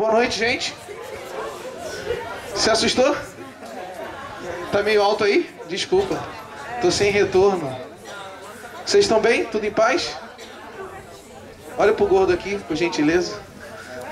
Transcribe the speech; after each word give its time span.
Boa 0.00 0.12
noite, 0.12 0.38
gente. 0.38 0.74
Se 2.54 2.70
assustou? 2.70 3.14
Tá 4.72 4.82
meio 4.82 5.02
alto 5.02 5.24
aí? 5.24 5.46
Desculpa. 5.68 6.18
Tô 6.80 6.90
sem 6.90 7.12
retorno. 7.12 7.70
Vocês 8.86 9.04
estão 9.04 9.20
bem? 9.20 9.44
Tudo 9.44 9.66
em 9.66 9.70
paz? 9.70 10.16
Olha 11.76 11.92
pro 11.92 12.06
gordo 12.06 12.32
aqui, 12.32 12.58
por 12.66 12.74
gentileza. 12.78 13.38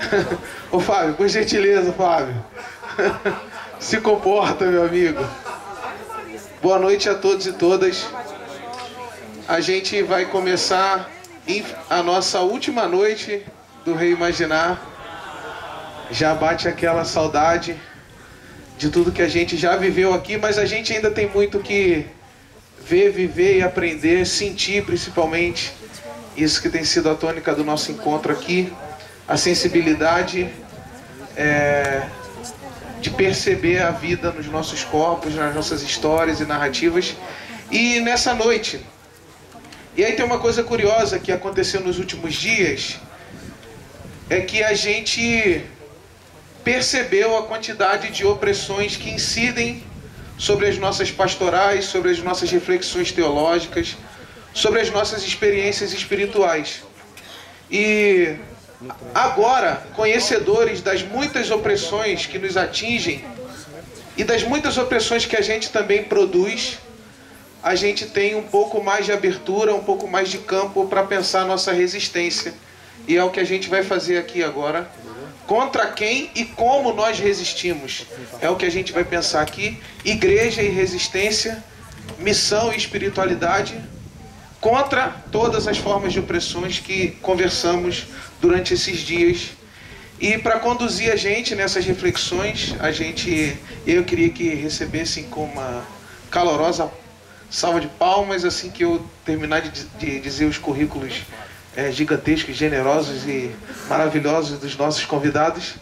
Ô 0.71 0.79
Fábio, 0.79 1.15
por 1.15 1.27
gentileza, 1.27 1.91
Fábio. 1.91 2.35
Se 3.81 3.99
comporta, 3.99 4.65
meu 4.67 4.83
amigo. 4.85 5.25
Boa 6.61 6.77
noite 6.77 7.09
a 7.09 7.15
todos 7.15 7.47
e 7.47 7.53
todas. 7.53 8.05
A 9.47 9.59
gente 9.59 10.03
vai 10.03 10.25
começar 10.25 11.09
a 11.89 12.03
nossa 12.03 12.41
última 12.41 12.87
noite 12.87 13.43
do 13.83 13.95
Reimaginar. 13.95 14.88
Já 16.11 16.33
bate 16.33 16.67
aquela 16.67 17.05
saudade 17.05 17.75
de 18.77 18.89
tudo 18.89 19.11
que 19.11 19.21
a 19.21 19.27
gente 19.27 19.57
já 19.57 19.75
viveu 19.75 20.13
aqui, 20.13 20.37
mas 20.37 20.57
a 20.57 20.65
gente 20.65 20.91
ainda 20.93 21.11
tem 21.11 21.29
muito 21.29 21.59
que 21.59 22.07
ver, 22.83 23.11
viver 23.11 23.57
e 23.57 23.61
aprender, 23.61 24.25
sentir 24.25 24.83
principalmente. 24.85 25.73
Isso 26.35 26.61
que 26.61 26.69
tem 26.69 26.83
sido 26.83 27.09
a 27.09 27.15
tônica 27.15 27.53
do 27.53 27.63
nosso 27.63 27.91
encontro 27.91 28.31
aqui, 28.31 28.71
a 29.27 29.37
sensibilidade 29.37 30.49
é, 31.35 32.07
de 33.01 33.09
perceber 33.09 33.81
a 33.81 33.91
vida 33.91 34.31
nos 34.31 34.47
nossos 34.47 34.83
corpos, 34.83 35.35
nas 35.35 35.53
nossas 35.53 35.83
histórias 35.83 36.39
e 36.39 36.45
narrativas. 36.45 37.15
E 37.69 37.99
nessa 37.99 38.33
noite, 38.33 38.79
e 39.95 40.03
aí 40.03 40.13
tem 40.13 40.25
uma 40.25 40.39
coisa 40.39 40.63
curiosa 40.63 41.19
que 41.19 41.31
aconteceu 41.31 41.81
nos 41.81 41.99
últimos 41.99 42.33
dias, 42.33 42.97
é 44.29 44.41
que 44.41 44.63
a 44.63 44.73
gente 44.73 45.63
percebeu 46.63 47.37
a 47.37 47.43
quantidade 47.43 48.09
de 48.11 48.25
opressões 48.25 48.95
que 48.95 49.09
incidem 49.09 49.83
sobre 50.37 50.67
as 50.67 50.77
nossas 50.77 51.11
pastorais, 51.11 51.85
sobre 51.85 52.11
as 52.11 52.19
nossas 52.19 52.49
reflexões 52.49 53.11
teológicas, 53.11 53.97
sobre 54.53 54.79
as 54.79 54.89
nossas 54.89 55.23
experiências 55.23 55.91
espirituais. 55.93 56.81
E 57.69 58.35
agora, 59.13 59.83
conhecedores 59.95 60.81
das 60.81 61.03
muitas 61.03 61.51
opressões 61.51 62.25
que 62.25 62.39
nos 62.39 62.55
atingem 62.55 63.23
e 64.17 64.23
das 64.23 64.43
muitas 64.43 64.77
opressões 64.77 65.25
que 65.25 65.35
a 65.35 65.41
gente 65.41 65.69
também 65.69 66.03
produz, 66.03 66.79
a 67.61 67.75
gente 67.75 68.05
tem 68.05 68.35
um 68.35 68.43
pouco 68.43 68.81
mais 68.81 69.05
de 69.05 69.11
abertura, 69.11 69.75
um 69.75 69.83
pouco 69.83 70.07
mais 70.07 70.29
de 70.29 70.37
campo 70.37 70.87
para 70.87 71.03
pensar 71.03 71.45
nossa 71.45 71.73
resistência. 71.73 72.53
E 73.07 73.17
é 73.17 73.23
o 73.23 73.29
que 73.29 73.39
a 73.39 73.43
gente 73.43 73.69
vai 73.69 73.83
fazer 73.83 74.17
aqui 74.17 74.43
agora. 74.43 74.89
Contra 75.49 75.87
quem 75.87 76.29
e 76.35 76.45
como 76.45 76.93
nós 76.93 77.17
resistimos. 77.17 78.05
É 78.39 78.47
o 78.51 78.55
que 78.55 78.67
a 78.67 78.69
gente 78.69 78.93
vai 78.93 79.03
pensar 79.03 79.41
aqui. 79.41 79.81
Igreja 80.05 80.61
e 80.61 80.69
resistência, 80.69 81.63
missão 82.19 82.71
e 82.71 82.77
espiritualidade 82.77 83.75
contra 84.61 85.07
todas 85.31 85.67
as 85.67 85.79
formas 85.79 86.13
de 86.13 86.19
opressões 86.19 86.77
que 86.77 87.17
conversamos 87.23 88.05
durante 88.39 88.75
esses 88.75 88.99
dias. 88.99 89.49
E 90.19 90.37
para 90.37 90.59
conduzir 90.59 91.11
a 91.11 91.15
gente 91.15 91.55
nessas 91.55 91.83
reflexões, 91.83 92.75
a 92.79 92.91
gente, 92.91 93.57
eu 93.87 94.03
queria 94.03 94.29
que 94.29 94.49
recebessem 94.49 95.23
com 95.23 95.45
uma 95.45 95.83
calorosa 96.29 96.91
salva 97.49 97.81
de 97.81 97.87
palmas 97.87 98.45
assim 98.45 98.69
que 98.69 98.83
eu 98.83 99.03
terminar 99.25 99.61
de, 99.63 99.83
de 99.97 100.19
dizer 100.19 100.45
os 100.45 100.59
currículos 100.59 101.23
é, 101.75 101.91
gigantescos, 101.91 102.55
generosos 102.55 103.25
e 103.25 103.51
maravilhosos 103.87 104.59
dos 104.59 104.75
nossos 104.75 105.05
convidados. 105.05 105.75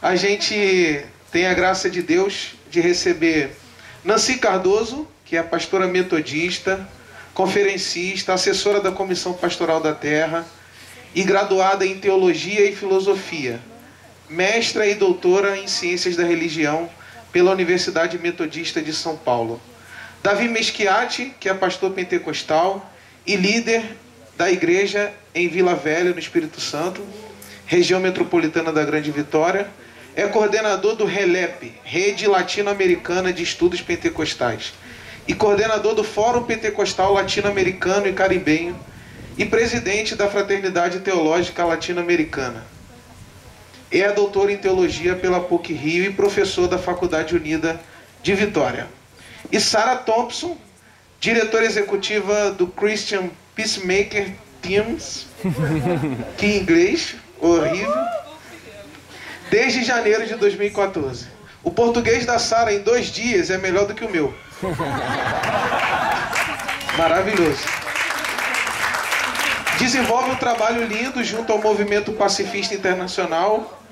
A 0.00 0.16
gente 0.16 1.04
tem 1.30 1.46
a 1.46 1.54
graça 1.54 1.90
de 1.90 2.02
Deus 2.02 2.54
de 2.70 2.80
receber 2.80 3.50
Nancy 4.04 4.38
Cardoso, 4.38 5.06
que 5.24 5.36
é 5.36 5.42
pastora 5.42 5.86
metodista, 5.86 6.88
conferencista, 7.34 8.32
assessora 8.32 8.80
da 8.80 8.90
Comissão 8.90 9.32
Pastoral 9.32 9.80
da 9.80 9.94
Terra 9.94 10.46
e 11.14 11.22
graduada 11.22 11.84
em 11.84 11.98
Teologia 11.98 12.68
e 12.68 12.74
Filosofia, 12.74 13.60
mestra 14.28 14.86
e 14.86 14.94
doutora 14.94 15.56
em 15.56 15.66
Ciências 15.66 16.16
da 16.16 16.24
Religião 16.24 16.88
pela 17.32 17.50
Universidade 17.50 18.18
Metodista 18.18 18.80
de 18.82 18.92
São 18.92 19.16
Paulo. 19.16 19.60
Davi 20.22 20.48
Meschiati, 20.48 21.34
que 21.38 21.48
é 21.48 21.54
pastor 21.54 21.92
pentecostal 21.92 22.92
e 23.26 23.36
líder 23.36 23.84
da 24.38 24.48
igreja 24.48 25.12
em 25.34 25.48
Vila 25.48 25.74
Velha, 25.74 26.12
no 26.12 26.18
Espírito 26.18 26.60
Santo, 26.60 27.04
região 27.66 27.98
metropolitana 27.98 28.72
da 28.72 28.84
Grande 28.84 29.10
Vitória. 29.10 29.68
É 30.14 30.28
coordenador 30.28 30.94
do 30.94 31.04
RELEP, 31.04 31.74
Rede 31.82 32.28
Latino-Americana 32.28 33.32
de 33.32 33.42
Estudos 33.42 33.82
Pentecostais, 33.82 34.72
e 35.26 35.34
coordenador 35.34 35.94
do 35.94 36.04
Fórum 36.04 36.44
Pentecostal 36.44 37.12
Latino-Americano 37.14 38.06
e 38.06 38.12
Caribenho, 38.12 38.78
e 39.36 39.44
presidente 39.44 40.14
da 40.14 40.28
Fraternidade 40.28 41.00
Teológica 41.00 41.64
Latino-Americana. 41.64 42.64
É 43.90 44.12
doutor 44.12 44.50
em 44.50 44.56
teologia 44.56 45.16
pela 45.16 45.40
PUC 45.40 45.72
Rio 45.72 46.04
e 46.04 46.12
professor 46.12 46.68
da 46.68 46.78
Faculdade 46.78 47.34
Unida 47.34 47.80
de 48.22 48.34
Vitória. 48.34 48.86
E 49.50 49.58
Sarah 49.58 49.96
Thompson, 49.96 50.56
diretora 51.18 51.64
executiva 51.64 52.52
do 52.52 52.68
Christian 52.68 53.30
Peacemaker 53.58 54.30
Teams, 54.62 55.26
que 56.38 56.46
em 56.46 56.58
inglês, 56.58 57.16
horrível, 57.40 57.92
desde 59.50 59.82
janeiro 59.82 60.24
de 60.24 60.36
2014. 60.36 61.26
O 61.64 61.72
português 61.72 62.24
da 62.24 62.38
Sara 62.38 62.72
em 62.72 62.78
dois 62.78 63.06
dias 63.06 63.50
é 63.50 63.58
melhor 63.58 63.84
do 63.88 63.94
que 63.94 64.04
o 64.04 64.08
meu. 64.08 64.32
Maravilhoso. 66.96 67.58
Desenvolve 69.76 70.30
um 70.30 70.36
trabalho 70.36 70.86
lindo 70.86 71.24
junto 71.24 71.52
ao 71.52 71.60
Movimento 71.60 72.12
Pacifista 72.12 72.76
Internacional, 72.76 73.82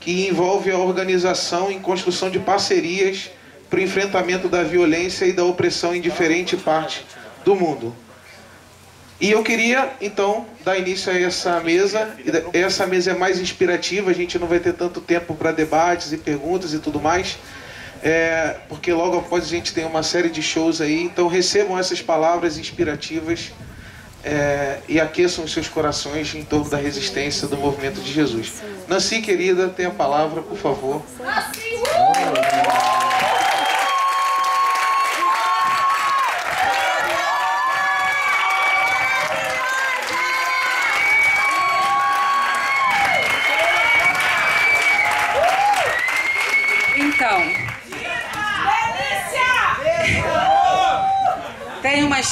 que 0.00 0.28
envolve 0.28 0.70
a 0.70 0.76
organização 0.76 1.72
e 1.72 1.80
construção 1.80 2.28
de 2.28 2.38
parcerias 2.38 3.30
para 3.70 3.78
o 3.78 3.82
enfrentamento 3.82 4.50
da 4.50 4.62
violência 4.62 5.24
e 5.24 5.32
da 5.32 5.44
opressão 5.44 5.94
em 5.94 6.00
diferentes 6.02 6.60
partes 6.60 7.06
do 7.42 7.56
mundo. 7.56 8.03
E 9.20 9.30
eu 9.30 9.42
queria, 9.42 9.92
então, 10.00 10.44
dar 10.64 10.76
início 10.76 11.12
a 11.12 11.18
essa 11.18 11.60
mesa. 11.60 12.14
Essa 12.52 12.86
mesa 12.86 13.12
é 13.12 13.14
mais 13.14 13.38
inspirativa, 13.38 14.10
a 14.10 14.14
gente 14.14 14.38
não 14.38 14.46
vai 14.46 14.58
ter 14.58 14.72
tanto 14.72 15.00
tempo 15.00 15.34
para 15.34 15.52
debates 15.52 16.12
e 16.12 16.16
perguntas 16.16 16.74
e 16.74 16.78
tudo 16.78 17.00
mais, 17.00 17.38
é, 18.02 18.56
porque 18.68 18.92
logo 18.92 19.18
após 19.18 19.44
a 19.44 19.48
gente 19.48 19.72
tem 19.72 19.84
uma 19.84 20.02
série 20.02 20.28
de 20.28 20.42
shows 20.42 20.80
aí. 20.80 21.02
Então, 21.02 21.28
recebam 21.28 21.78
essas 21.78 22.02
palavras 22.02 22.58
inspirativas 22.58 23.52
é, 24.24 24.78
e 24.88 24.98
aqueçam 24.98 25.44
os 25.44 25.52
seus 25.52 25.68
corações 25.68 26.34
em 26.34 26.44
torno 26.44 26.68
da 26.68 26.78
resistência 26.78 27.46
do 27.46 27.56
movimento 27.56 28.00
de 28.00 28.12
Jesus. 28.12 28.62
Nancy, 28.88 29.22
querida, 29.22 29.68
tem 29.68 29.86
a 29.86 29.90
palavra, 29.90 30.42
por 30.42 30.58
favor. 30.58 31.02
Nancy, 31.20 31.60
Tem 31.60 32.83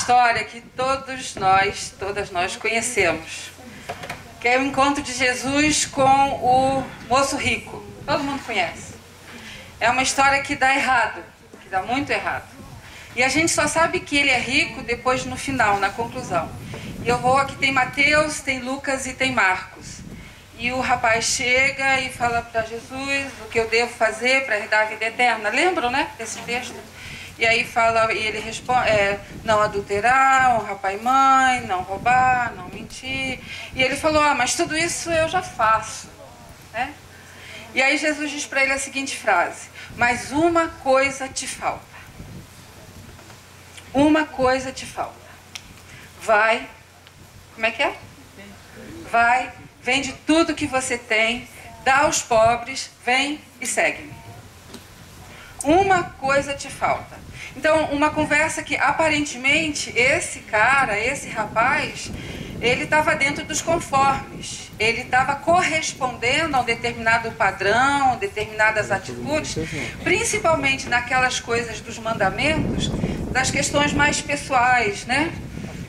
história 0.03 0.43
que 0.43 0.61
todos 0.61 1.37
nós, 1.37 1.95
todas 1.97 2.33
nós 2.33 2.57
conhecemos, 2.57 3.53
que 4.41 4.49
é 4.49 4.59
o 4.59 4.63
encontro 4.65 5.01
de 5.01 5.13
Jesus 5.13 5.87
com 5.87 6.03
o 6.03 6.84
moço 7.09 7.37
rico. 7.37 7.81
Todo 8.04 8.25
mundo 8.25 8.43
conhece. 8.45 8.95
É 9.78 9.89
uma 9.91 10.03
história 10.03 10.43
que 10.43 10.57
dá 10.57 10.75
errado, 10.75 11.22
que 11.63 11.69
dá 11.69 11.83
muito 11.83 12.10
errado. 12.10 12.49
E 13.15 13.22
a 13.22 13.28
gente 13.28 13.53
só 13.53 13.69
sabe 13.69 14.01
que 14.01 14.16
ele 14.16 14.31
é 14.31 14.39
rico 14.41 14.83
depois 14.83 15.25
no 15.25 15.37
final, 15.37 15.78
na 15.78 15.91
conclusão. 15.91 16.51
E 17.05 17.09
eu 17.09 17.19
vou 17.19 17.37
aqui 17.37 17.55
tem 17.55 17.71
Mateus, 17.71 18.41
tem 18.41 18.59
Lucas 18.59 19.07
e 19.07 19.13
tem 19.13 19.31
Marcos. 19.31 19.98
E 20.59 20.72
o 20.72 20.81
rapaz 20.81 21.27
chega 21.27 22.01
e 22.01 22.10
fala 22.10 22.43
para 22.43 22.63
Jesus 22.63 23.27
o 23.47 23.48
que 23.48 23.60
eu 23.60 23.69
devo 23.69 23.93
fazer 23.93 24.47
para 24.47 24.59
herdar 24.59 24.83
a 24.83 24.87
vida 24.87 25.05
eterna. 25.05 25.48
Lembram, 25.48 25.93
né, 25.93 26.10
desse 26.19 26.41
texto? 26.41 26.75
E 27.42 27.44
aí 27.44 27.65
fala, 27.65 28.12
e 28.12 28.18
ele 28.18 28.39
responde, 28.39 28.89
é, 28.89 29.18
não 29.42 29.60
adulterar, 29.60 30.54
honrar 30.54 30.77
pai 30.77 30.94
e 30.94 31.03
mãe, 31.03 31.66
não 31.66 31.83
roubar, 31.83 32.54
não 32.54 32.68
mentir. 32.68 33.41
E 33.74 33.83
ele 33.83 33.97
falou, 33.97 34.22
ah, 34.22 34.33
mas 34.33 34.54
tudo 34.54 34.77
isso 34.77 35.10
eu 35.10 35.28
já 35.28 35.42
faço. 35.42 36.09
Né? 36.72 36.94
E 37.74 37.83
aí 37.83 37.98
Jesus 37.98 38.30
diz 38.30 38.47
para 38.47 38.62
ele 38.62 38.72
a 38.72 38.78
seguinte 38.78 39.16
frase, 39.16 39.71
mas 39.97 40.30
uma 40.30 40.68
coisa 40.68 41.28
te 41.28 41.48
falta. 41.48 41.83
Uma 43.92 44.24
coisa 44.24 44.71
te 44.71 44.86
falta. 44.86 45.16
Vai, 46.22 46.68
como 47.54 47.66
é 47.66 47.72
que 47.72 47.83
é? 47.83 47.97
Vai, 49.10 49.53
vende 49.83 50.12
tudo 50.24 50.54
que 50.54 50.68
você 50.68 50.97
tem, 50.97 51.48
dá 51.83 52.03
aos 52.03 52.22
pobres, 52.22 52.88
vem 53.04 53.42
e 53.60 53.66
segue-me. 53.66 54.15
Uma 55.65 56.04
coisa 56.04 56.54
te 56.54 56.71
falta. 56.71 57.22
Então, 57.57 57.87
uma 57.87 58.10
conversa 58.10 58.63
que 58.63 58.77
aparentemente 58.77 59.93
esse 59.97 60.41
cara, 60.41 60.99
esse 60.99 61.28
rapaz, 61.28 62.10
ele 62.60 62.84
estava 62.84 63.15
dentro 63.15 63.45
dos 63.45 63.60
conformes, 63.60 64.71
ele 64.78 65.03
estava 65.03 65.34
correspondendo 65.34 66.57
a 66.57 66.60
um 66.60 66.65
determinado 66.65 67.31
padrão, 67.33 68.16
determinadas 68.16 68.91
atitudes, 68.91 69.57
principalmente 70.03 70.89
naquelas 70.89 71.41
coisas 71.41 71.81
dos 71.81 71.99
mandamentos, 71.99 72.91
das 73.33 73.51
questões 73.51 73.93
mais 73.93 74.21
pessoais, 74.21 75.05
né? 75.07 75.33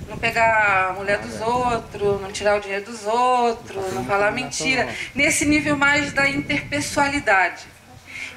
Não 0.10 0.18
pegar 0.18 0.90
a 0.90 0.94
mulher 0.94 1.20
dos 1.20 1.40
outros, 1.42 2.22
não 2.22 2.32
tirar 2.32 2.58
o 2.58 2.60
dinheiro 2.60 2.86
dos 2.86 3.06
outros, 3.06 3.94
não 3.94 4.04
falar 4.06 4.32
mentira, 4.32 4.88
nesse 5.14 5.46
nível 5.46 5.78
mais 5.78 6.12
da 6.12 6.28
interpessoalidade. 6.30 7.66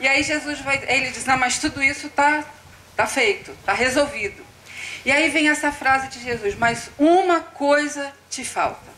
E 0.01 0.07
aí 0.07 0.23
Jesus 0.23 0.61
vai, 0.61 0.83
ele 0.89 1.11
diz, 1.11 1.25
não, 1.25 1.39
mas 1.39 1.59
tudo 1.59 1.83
isso 1.83 2.09
está 2.97 3.05
tá 3.05 3.07
feito, 3.07 3.51
está 3.51 3.75
resolvido. 3.75 4.43
E 5.05 5.13
aí 5.13 5.29
vem 5.29 5.51
essa 5.51 5.71
frase 5.71 6.09
de 6.09 6.23
Jesus: 6.23 6.55
Mas 6.55 6.91
uma 6.99 7.41
coisa 7.41 8.11
te 8.31 8.43
falta. 8.43 8.97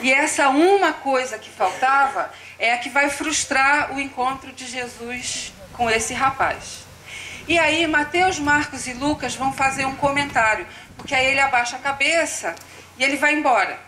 E 0.00 0.12
essa 0.12 0.50
uma 0.50 0.92
coisa 0.92 1.38
que 1.38 1.48
faltava 1.48 2.30
é 2.58 2.74
a 2.74 2.78
que 2.78 2.90
vai 2.90 3.08
frustrar 3.08 3.94
o 3.94 4.00
encontro 4.00 4.52
de 4.52 4.66
Jesus 4.66 5.52
com 5.72 5.90
esse 5.90 6.12
rapaz. 6.12 6.84
E 7.48 7.58
aí 7.58 7.86
Mateus, 7.86 8.38
Marcos 8.38 8.86
e 8.86 8.92
Lucas 8.92 9.34
vão 9.34 9.52
fazer 9.52 9.86
um 9.86 9.96
comentário, 9.96 10.66
porque 10.96 11.14
aí 11.14 11.26
ele 11.26 11.40
abaixa 11.40 11.76
a 11.76 11.80
cabeça 11.80 12.54
e 12.98 13.02
ele 13.02 13.16
vai 13.16 13.34
embora. 13.34 13.78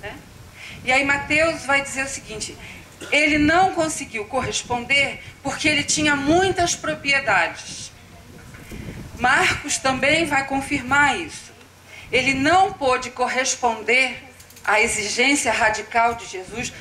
Né? 0.00 0.14
E 0.84 0.92
aí 0.92 1.04
Mateus 1.04 1.64
vai 1.64 1.82
dizer 1.82 2.04
o 2.04 2.08
seguinte: 2.08 2.56
ele 3.10 3.38
não 3.38 3.74
conseguiu 3.74 4.24
corresponder 4.26 5.20
porque 5.42 5.68
ele 5.68 5.82
tinha 5.82 6.14
muitas 6.14 6.74
propriedades. 6.76 7.92
Marcos 9.18 9.78
também 9.78 10.26
vai 10.26 10.46
confirmar 10.46 11.18
isso. 11.18 11.52
Ele 12.12 12.34
não 12.34 12.72
pôde 12.72 13.10
corresponder 13.10 14.22
à 14.64 14.80
exigência 14.80 15.52
radical 15.52 16.14
de 16.14 16.26
Jesus. 16.26 16.72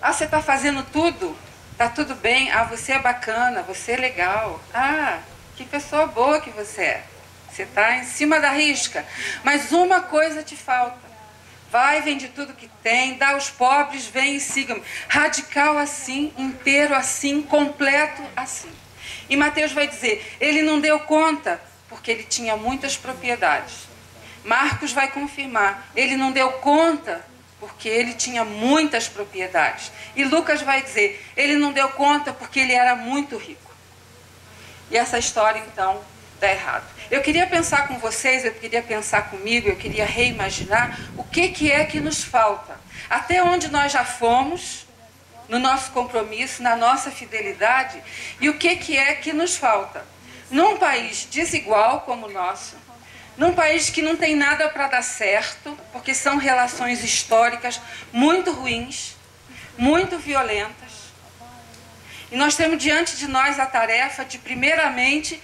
Ah, 0.00 0.12
você 0.12 0.24
está 0.24 0.40
fazendo 0.40 0.82
tudo? 0.92 1.36
Está 1.72 1.88
tudo 1.88 2.14
bem? 2.14 2.50
Ah, 2.52 2.64
você 2.64 2.92
é 2.92 2.98
bacana, 2.98 3.62
você 3.62 3.92
é 3.92 3.96
legal. 3.96 4.62
Ah, 4.72 5.18
que 5.56 5.64
pessoa 5.64 6.06
boa 6.06 6.40
que 6.40 6.50
você 6.50 6.82
é. 6.82 7.04
Você 7.50 7.64
está 7.64 7.96
em 7.96 8.04
cima 8.04 8.40
da 8.40 8.50
risca. 8.50 9.04
Mas 9.42 9.72
uma 9.72 10.00
coisa 10.00 10.42
te 10.42 10.56
falta. 10.56 11.12
Vai, 11.70 12.02
vende 12.02 12.28
tudo 12.28 12.54
que 12.54 12.68
tem, 12.82 13.16
dá 13.16 13.30
aos 13.30 13.50
pobres, 13.50 14.06
vem 14.06 14.36
e 14.36 14.40
siga-me. 14.40 14.82
Radical 15.08 15.78
assim, 15.78 16.32
inteiro 16.36 16.94
assim, 16.94 17.42
completo 17.42 18.22
assim. 18.36 18.70
E 19.28 19.36
Mateus 19.36 19.72
vai 19.72 19.88
dizer: 19.88 20.36
ele 20.40 20.62
não 20.62 20.80
deu 20.80 21.00
conta 21.00 21.60
porque 21.92 22.10
ele 22.10 22.24
tinha 22.24 22.56
muitas 22.56 22.96
propriedades. 22.96 23.86
Marcos 24.42 24.92
vai 24.92 25.10
confirmar, 25.10 25.90
ele 25.94 26.16
não 26.16 26.32
deu 26.32 26.50
conta 26.52 27.24
porque 27.60 27.86
ele 27.86 28.14
tinha 28.14 28.44
muitas 28.44 29.08
propriedades. 29.08 29.92
E 30.16 30.24
Lucas 30.24 30.62
vai 30.62 30.82
dizer, 30.82 31.24
ele 31.36 31.54
não 31.54 31.70
deu 31.70 31.90
conta 31.90 32.32
porque 32.32 32.58
ele 32.58 32.72
era 32.72 32.96
muito 32.96 33.36
rico. 33.36 33.70
E 34.90 34.96
essa 34.96 35.18
história 35.18 35.62
então 35.70 36.00
dá 36.40 36.50
errado. 36.50 36.84
Eu 37.10 37.20
queria 37.20 37.46
pensar 37.46 37.86
com 37.86 37.98
vocês, 37.98 38.42
eu 38.44 38.54
queria 38.54 38.82
pensar 38.82 39.28
comigo, 39.28 39.68
eu 39.68 39.76
queria 39.76 40.06
reimaginar 40.06 40.98
o 41.16 41.22
que, 41.22 41.50
que 41.50 41.70
é 41.70 41.84
que 41.84 42.00
nos 42.00 42.24
falta. 42.24 42.80
Até 43.08 43.42
onde 43.42 43.68
nós 43.68 43.92
já 43.92 44.04
fomos 44.04 44.86
no 45.46 45.58
nosso 45.58 45.90
compromisso, 45.90 46.62
na 46.62 46.74
nossa 46.74 47.10
fidelidade, 47.10 48.02
e 48.40 48.48
o 48.48 48.54
que, 48.54 48.76
que 48.76 48.96
é 48.96 49.14
que 49.14 49.34
nos 49.34 49.56
falta 49.56 50.04
num 50.52 50.76
país 50.76 51.26
desigual 51.30 52.02
como 52.02 52.26
o 52.26 52.30
nosso, 52.30 52.76
num 53.36 53.54
país 53.54 53.88
que 53.88 54.02
não 54.02 54.14
tem 54.14 54.36
nada 54.36 54.68
para 54.68 54.86
dar 54.86 55.02
certo, 55.02 55.76
porque 55.90 56.14
são 56.14 56.36
relações 56.36 57.02
históricas 57.02 57.80
muito 58.12 58.52
ruins, 58.52 59.16
muito 59.78 60.18
violentas. 60.18 60.92
E 62.30 62.36
nós 62.36 62.54
temos 62.54 62.78
diante 62.78 63.16
de 63.16 63.26
nós 63.26 63.58
a 63.58 63.66
tarefa 63.66 64.24
de, 64.24 64.38
primeiramente, 64.38 65.42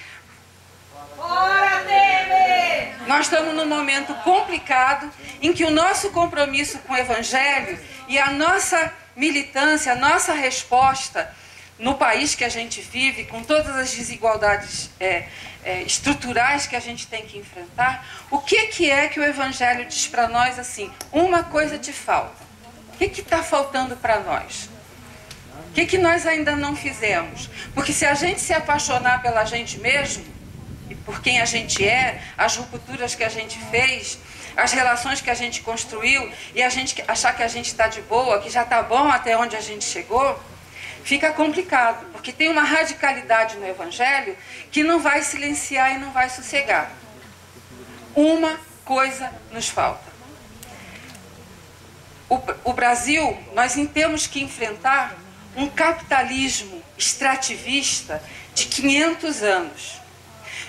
nós 3.06 3.26
estamos 3.26 3.54
num 3.54 3.66
momento 3.66 4.14
complicado 4.16 5.10
em 5.40 5.52
que 5.52 5.64
o 5.64 5.70
nosso 5.70 6.10
compromisso 6.10 6.78
com 6.80 6.92
o 6.92 6.96
Evangelho 6.96 7.78
e 8.06 8.18
a 8.18 8.30
nossa 8.30 8.92
militância, 9.16 9.92
a 9.92 9.96
nossa 9.96 10.34
resposta 10.34 11.34
no 11.78 11.94
país 11.94 12.34
que 12.34 12.44
a 12.44 12.48
gente 12.48 12.80
vive, 12.80 13.24
com 13.24 13.42
todas 13.42 13.74
as 13.76 13.92
desigualdades 13.94 14.90
é, 14.98 15.28
é, 15.64 15.82
estruturais 15.82 16.66
que 16.66 16.74
a 16.74 16.80
gente 16.80 17.06
tem 17.06 17.24
que 17.24 17.38
enfrentar, 17.38 18.06
o 18.30 18.38
que, 18.38 18.66
que 18.66 18.90
é 18.90 19.08
que 19.08 19.20
o 19.20 19.24
Evangelho 19.24 19.84
diz 19.84 20.06
para 20.06 20.28
nós 20.28 20.58
assim? 20.58 20.90
Uma 21.12 21.44
coisa 21.44 21.78
te 21.78 21.92
falta. 21.92 22.48
O 22.94 22.98
que 22.98 23.20
está 23.20 23.42
faltando 23.42 23.96
para 23.96 24.18
nós? 24.20 24.68
O 25.70 25.72
que, 25.72 25.86
que 25.86 25.98
nós 25.98 26.26
ainda 26.26 26.56
não 26.56 26.74
fizemos? 26.74 27.48
Porque 27.74 27.92
se 27.92 28.04
a 28.04 28.14
gente 28.14 28.40
se 28.40 28.52
apaixonar 28.52 29.22
pela 29.22 29.44
gente 29.44 29.78
mesmo, 29.78 30.24
e 30.90 30.94
por 30.96 31.22
quem 31.22 31.40
a 31.40 31.44
gente 31.44 31.86
é, 31.86 32.20
as 32.36 32.56
rupturas 32.56 33.14
que 33.14 33.22
a 33.22 33.28
gente 33.28 33.56
fez, 33.70 34.18
as 34.56 34.72
relações 34.72 35.20
que 35.20 35.30
a 35.30 35.34
gente 35.34 35.60
construiu, 35.60 36.28
e 36.54 36.62
a 36.62 36.68
gente 36.68 37.04
achar 37.06 37.36
que 37.36 37.42
a 37.42 37.48
gente 37.48 37.66
está 37.66 37.86
de 37.86 38.00
boa, 38.02 38.40
que 38.40 38.50
já 38.50 38.62
está 38.62 38.82
bom 38.82 39.08
até 39.08 39.36
onde 39.36 39.54
a 39.54 39.60
gente 39.60 39.84
chegou, 39.84 40.40
fica 41.08 41.32
complicado, 41.32 42.04
porque 42.12 42.30
tem 42.30 42.50
uma 42.50 42.60
radicalidade 42.60 43.56
no 43.56 43.66
Evangelho 43.66 44.36
que 44.70 44.82
não 44.84 45.00
vai 45.00 45.22
silenciar 45.22 45.94
e 45.94 45.98
não 45.98 46.12
vai 46.12 46.28
sossegar. 46.28 46.92
Uma 48.14 48.60
coisa 48.84 49.32
nos 49.50 49.70
falta. 49.70 50.04
O, 52.28 52.38
o 52.62 52.72
Brasil, 52.74 53.38
nós 53.54 53.72
temos 53.94 54.26
que 54.26 54.42
enfrentar 54.42 55.16
um 55.56 55.66
capitalismo 55.66 56.82
extrativista 56.98 58.22
de 58.54 58.66
500 58.66 59.42
anos. 59.42 59.94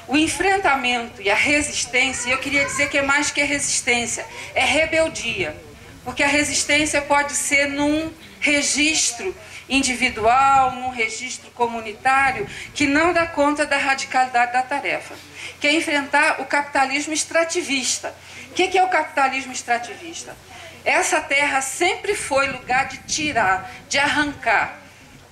O 0.08 0.16
enfrentamento 0.16 1.22
e 1.22 1.30
a 1.30 1.36
resistência, 1.36 2.30
eu 2.30 2.38
queria 2.38 2.64
dizer 2.64 2.90
que 2.90 2.98
é 2.98 3.02
mais 3.02 3.30
que 3.30 3.44
resistência, 3.44 4.26
é 4.56 4.64
rebeldia. 4.64 5.54
Porque 6.06 6.24
a 6.24 6.28
resistência 6.28 7.02
pode 7.02 7.34
ser 7.34 7.68
num 7.68 8.10
registro 8.40 9.36
individual, 9.70 10.72
num 10.72 10.90
registro 10.90 11.52
comunitário, 11.52 12.48
que 12.74 12.88
não 12.88 13.14
dá 13.14 13.28
conta 13.28 13.66
da 13.66 13.78
radicalidade 13.78 14.54
da 14.54 14.64
tarefa, 14.64 15.16
que 15.60 15.68
é 15.68 15.74
enfrentar 15.74 16.42
o 16.42 16.46
capitalismo 16.46 17.14
extrativista. 17.14 18.14
O 18.50 18.54
que 18.54 18.78
é 18.78 18.84
o 18.84 18.90
capitalismo 18.90 19.54
extrativista? 19.54 20.36
Essa 20.84 21.22
terra 21.22 21.62
sempre 21.62 22.16
foi 22.16 22.48
lugar 22.48 22.88
de 22.88 22.98
tirar, 23.00 23.70
de 23.88 24.00
arrancar, 24.00 24.80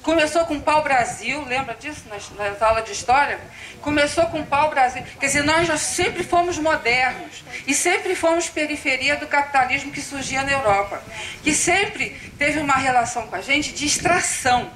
Começou 0.07 0.45
com 0.45 0.57
pau 0.57 0.81
Brasil, 0.83 1.43
lembra 1.43 1.75
disso 1.75 2.03
nas, 2.09 2.29
nas 2.29 2.61
aulas 2.61 2.85
de 2.85 2.93
história? 2.93 3.41
Começou 3.81 4.25
com 4.27 4.41
pau 4.41 4.69
Brasil. 4.69 5.03
Quer 5.19 5.25
dizer, 5.25 5.43
nós 5.43 5.67
já 5.67 5.75
sempre 5.75 6.23
fomos 6.23 6.57
modernos 6.57 7.43
e 7.67 7.73
sempre 7.73 8.15
fomos 8.15 8.47
periferia 8.47 9.17
do 9.17 9.27
capitalismo 9.27 9.91
que 9.91 9.99
surgia 9.99 10.43
na 10.43 10.53
Europa, 10.53 11.03
que 11.43 11.53
sempre 11.53 12.11
teve 12.37 12.57
uma 12.57 12.75
relação 12.75 13.27
com 13.27 13.35
a 13.35 13.41
gente 13.41 13.73
de 13.73 13.85
extração, 13.85 14.71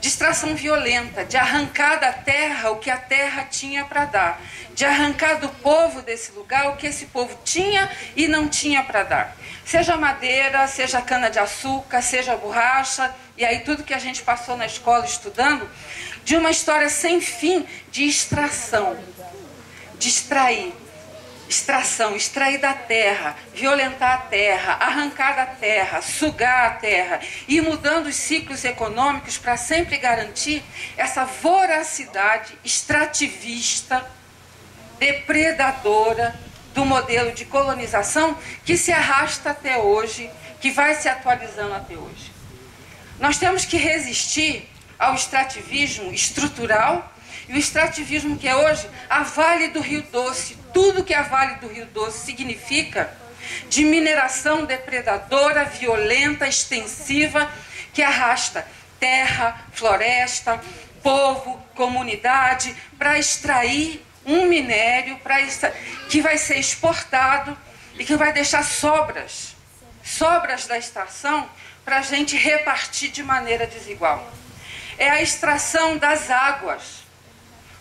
de 0.00 0.08
extração 0.08 0.54
violenta, 0.54 1.22
de 1.22 1.36
arrancar 1.36 2.00
da 2.00 2.14
terra 2.14 2.70
o 2.70 2.76
que 2.76 2.90
a 2.90 2.96
terra 2.96 3.44
tinha 3.44 3.84
para 3.84 4.06
dar, 4.06 4.40
de 4.72 4.86
arrancar 4.86 5.34
do 5.34 5.50
povo 5.50 6.00
desse 6.00 6.32
lugar 6.32 6.70
o 6.70 6.76
que 6.76 6.86
esse 6.86 7.04
povo 7.04 7.38
tinha 7.44 7.90
e 8.16 8.26
não 8.26 8.48
tinha 8.48 8.82
para 8.82 9.02
dar. 9.02 9.36
Seja 9.66 9.98
madeira, 9.98 10.66
seja 10.66 11.02
cana 11.02 11.28
de 11.28 11.38
açúcar, 11.38 12.00
seja 12.00 12.36
borracha, 12.36 13.12
e 13.36 13.44
aí 13.44 13.60
tudo 13.60 13.84
que 13.84 13.94
a 13.94 13.98
gente 13.98 14.22
passou 14.22 14.56
na 14.56 14.66
escola 14.66 15.04
estudando, 15.04 15.68
de 16.24 16.36
uma 16.36 16.50
história 16.50 16.88
sem 16.88 17.20
fim 17.20 17.66
de 17.90 18.04
extração, 18.04 18.98
de 19.98 20.08
extrair, 20.08 20.74
extração, 21.48 22.16
extrair 22.16 22.58
da 22.58 22.74
terra, 22.74 23.36
violentar 23.54 24.14
a 24.14 24.18
terra, 24.18 24.72
arrancar 24.80 25.36
da 25.36 25.46
terra, 25.46 26.02
sugar 26.02 26.66
a 26.66 26.70
terra, 26.70 27.20
ir 27.46 27.62
mudando 27.62 28.06
os 28.06 28.16
ciclos 28.16 28.64
econômicos 28.64 29.38
para 29.38 29.56
sempre 29.56 29.96
garantir 29.98 30.62
essa 30.96 31.24
voracidade 31.24 32.58
extrativista, 32.64 34.04
depredadora 34.98 36.34
do 36.74 36.84
modelo 36.84 37.32
de 37.32 37.44
colonização 37.44 38.36
que 38.64 38.76
se 38.76 38.92
arrasta 38.92 39.50
até 39.50 39.78
hoje, 39.78 40.30
que 40.60 40.70
vai 40.70 40.94
se 40.94 41.08
atualizando 41.08 41.74
até 41.74 41.94
hoje. 41.94 42.35
Nós 43.18 43.38
temos 43.38 43.64
que 43.64 43.76
resistir 43.76 44.68
ao 44.98 45.14
extrativismo 45.14 46.12
estrutural 46.12 47.12
e 47.48 47.54
o 47.54 47.56
extrativismo 47.56 48.36
que 48.36 48.48
é 48.48 48.54
hoje 48.54 48.88
a 49.08 49.22
Vale 49.22 49.68
do 49.68 49.80
Rio 49.80 50.02
Doce. 50.12 50.56
Tudo 50.72 51.04
que 51.04 51.14
a 51.14 51.22
Vale 51.22 51.54
do 51.56 51.68
Rio 51.68 51.86
Doce 51.86 52.26
significa 52.26 53.10
de 53.68 53.84
mineração 53.84 54.64
depredadora, 54.64 55.64
violenta, 55.64 56.46
extensiva, 56.46 57.50
que 57.92 58.02
arrasta 58.02 58.66
terra, 59.00 59.64
floresta, 59.72 60.60
povo, 61.02 61.62
comunidade, 61.74 62.74
para 62.98 63.18
extrair 63.18 64.04
um 64.24 64.46
minério 64.46 65.18
extra... 65.38 65.70
que 66.08 66.20
vai 66.20 66.36
ser 66.36 66.58
exportado 66.58 67.56
e 67.98 68.04
que 68.04 68.16
vai 68.16 68.32
deixar 68.32 68.64
sobras, 68.64 69.54
sobras 70.02 70.66
da 70.66 70.76
extração 70.76 71.48
para 71.86 71.98
a 71.98 72.02
gente 72.02 72.36
repartir 72.36 73.12
de 73.12 73.22
maneira 73.22 73.64
desigual. 73.64 74.28
É 74.98 75.08
a 75.08 75.22
extração 75.22 75.96
das 75.96 76.28
águas. 76.30 77.06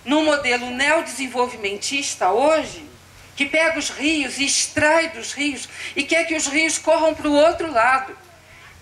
No 0.06 0.24
modelo 0.24 0.70
neodesenvolvimentista 0.70 2.30
hoje, 2.30 2.88
que 3.36 3.48
pega 3.48 3.80
os 3.80 3.90
rios 3.90 4.38
e 4.38 4.46
extrai 4.46 5.10
dos 5.10 5.34
rios 5.34 5.68
e 5.96 6.04
quer 6.04 6.26
que 6.26 6.36
os 6.36 6.46
rios 6.46 6.78
corram 6.78 7.16
para 7.16 7.28
o 7.28 7.34
outro 7.34 7.72
lado. 7.72 8.16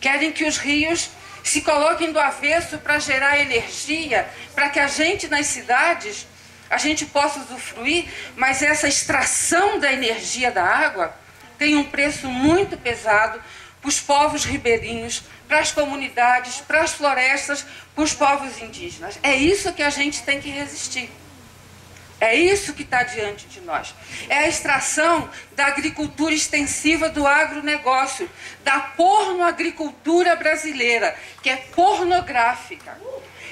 Querem 0.02 0.34
que 0.34 0.44
os 0.44 0.58
rios 0.58 1.10
se 1.42 1.62
coloquem 1.62 2.12
do 2.12 2.20
avesso 2.20 2.78
para 2.80 3.00
gerar 3.00 3.40
energia, 3.40 4.28
para 4.54 4.68
que 4.70 4.80
a 4.80 4.88
gente 4.88 5.30
nas 5.30 5.46
cidades 5.46 6.28
a 6.70 6.78
gente 6.78 7.06
possa 7.06 7.40
usufruir, 7.40 8.06
mas 8.36 8.62
essa 8.62 8.90
extração 8.90 9.80
da 9.80 9.94
energia 9.94 10.52
da 10.52 10.66
água 10.66 11.16
tem 11.58 11.78
um 11.78 11.84
preço 11.86 12.28
muito 12.28 12.76
pesado 12.78 13.42
os 13.84 14.00
povos 14.00 14.46
ribeirinhos, 14.46 15.24
para 15.48 15.60
as 15.60 15.72
comunidades, 15.72 16.62
para 16.62 16.82
as 16.82 16.94
florestas, 16.94 17.66
para 17.94 18.04
os 18.04 18.14
povos 18.14 18.62
indígenas. 18.62 19.20
É 19.22 19.36
isso 19.36 19.74
que 19.74 19.84
a 19.84 19.90
gente 19.90 20.24
tem 20.24 20.42
que 20.42 20.50
resistir. 20.50 21.10
É 22.20 22.34
isso 22.36 22.74
que 22.74 22.84
está 22.84 23.04
diante 23.04 23.48
de 23.48 23.60
nós. 23.62 23.94
É 24.30 24.40
a 24.40 24.48
extração 24.48 25.30
da 25.58 25.68
agricultura 25.68 26.34
extensiva 26.34 27.10
do 27.10 27.28
agronegócio, 27.28 28.30
da 28.64 28.80
pornoagricultura 28.80 30.34
brasileira, 30.38 31.16
que 31.42 31.50
é 31.50 31.58
pornográfica, 31.58 32.98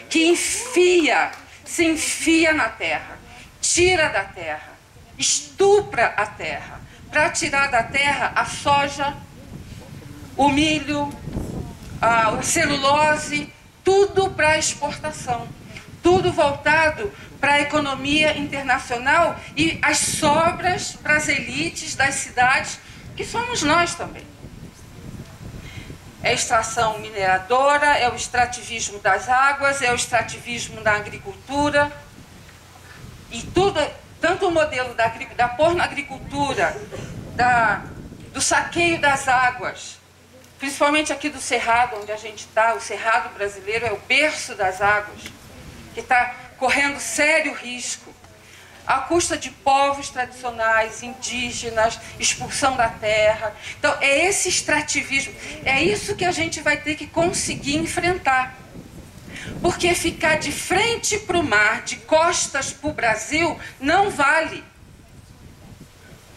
que 0.10 0.26
enfia, 0.26 1.32
se 1.66 1.86
enfia 1.86 2.54
na 2.54 2.70
terra, 2.70 3.20
tira 3.60 4.08
da 4.08 4.24
terra, 4.24 4.72
estupra 5.18 6.06
a 6.16 6.26
terra, 6.26 6.80
para 7.10 7.30
tirar 7.30 7.70
da 7.70 7.84
terra 7.84 8.32
a 8.34 8.46
soja, 8.46 9.18
o 10.36 10.50
milho, 10.50 11.10
a 12.02 12.42
celulose, 12.42 13.52
tudo 13.84 14.32
para 14.32 14.58
exportação, 14.58 15.48
tudo 16.02 16.32
voltado 16.32 17.12
para 17.40 17.54
a 17.54 17.62
economia 17.62 18.38
internacional 18.38 19.40
e 19.58 19.80
as 19.82 19.98
sobras 19.98 20.94
para 20.94 21.18
as 21.18 21.28
elites 21.28 21.96
das 21.96 22.16
cidades, 22.16 22.80
que 23.16 23.26
somos 23.26 23.64
nós 23.64 23.96
também. 23.96 24.24
É 26.24 26.30
a 26.30 26.34
extração 26.34 27.00
mineradora, 27.00 27.98
é 27.98 28.08
o 28.08 28.16
extrativismo 28.16 29.00
das 29.00 29.28
águas, 29.28 29.82
é 29.82 29.92
o 29.92 29.96
extrativismo 29.96 30.82
da 30.82 30.94
agricultura. 30.94 31.92
E 33.32 33.42
tudo, 33.42 33.80
tanto 34.20 34.48
o 34.48 34.52
modelo 34.52 34.94
da, 34.94 35.12
da 35.36 35.48
pornoagricultura, 35.50 36.80
da, 37.36 37.82
do 38.32 38.40
saqueio 38.40 39.02
das 39.02 39.28
águas, 39.28 40.01
principalmente 40.62 41.12
aqui 41.12 41.28
do 41.28 41.42
Cerrado, 41.42 41.98
onde 42.00 42.12
a 42.12 42.18
gente 42.18 42.42
está, 42.42 42.76
o 42.76 42.80
Cerrado 42.80 43.34
brasileiro 43.34 43.84
é 43.84 43.92
o 43.92 43.98
berço 43.98 44.54
das 44.54 44.80
águas, 44.80 45.24
que 45.96 46.02
está 46.02 46.36
correndo 46.60 47.00
sério 47.00 47.52
risco, 47.52 48.14
à 48.86 49.00
custa 49.00 49.36
de 49.36 49.50
povos 49.50 50.10
tradicionais, 50.10 51.02
indígenas, 51.02 52.00
expulsão 52.20 52.78
da 52.78 52.90
terra. 52.90 53.56
Então, 53.80 53.98
é 54.02 54.28
esse 54.28 54.50
extrativismo, 54.50 55.34
é 55.66 55.82
isso 55.82 56.16
que 56.16 56.26
a 56.26 56.32
gente 56.32 56.62
vai 56.62 56.78
ter 56.78 56.94
que 56.94 57.08
conseguir 57.08 57.78
enfrentar. 57.78 58.56
Porque 59.64 59.96
ficar 59.96 60.38
de 60.38 60.52
frente 60.52 61.18
para 61.18 61.40
o 61.40 61.44
mar, 61.44 61.82
de 61.82 61.96
costas 61.96 62.72
para 62.72 62.90
o 62.92 62.94
Brasil, 62.94 63.60
não 63.80 64.12
vale. 64.12 64.64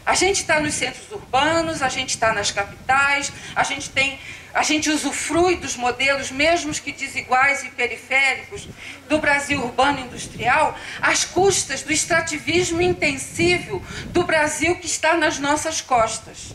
A 0.05 0.15
gente 0.15 0.41
está 0.43 0.61
nos 0.61 0.75
centros 0.75 1.11
urbanos, 1.11 1.83
a 1.83 1.89
gente 1.89 2.11
está 2.11 2.33
nas 2.33 2.51
capitais, 2.51 3.33
a 3.55 3.63
gente 3.63 3.91
tem 3.91 4.19
a 4.55 4.63
gente 4.63 4.89
usufrui 4.89 5.57
dos 5.57 5.77
modelos, 5.77 6.31
mesmo 6.31 6.73
que 6.73 6.93
desiguais 6.93 7.65
e 7.65 7.71
periféricos, 7.71 8.69
do 9.09 9.19
Brasil 9.19 9.61
urbano 9.61 9.99
industrial, 9.99 10.79
às 11.03 11.25
custas 11.25 11.83
do 11.83 11.93
extrativismo 11.93 12.81
intensivo 12.81 13.85
do 14.13 14.23
Brasil 14.23 14.77
que 14.77 14.87
está 14.87 15.17
nas 15.17 15.41
nossas 15.41 15.81
costas. 15.81 16.55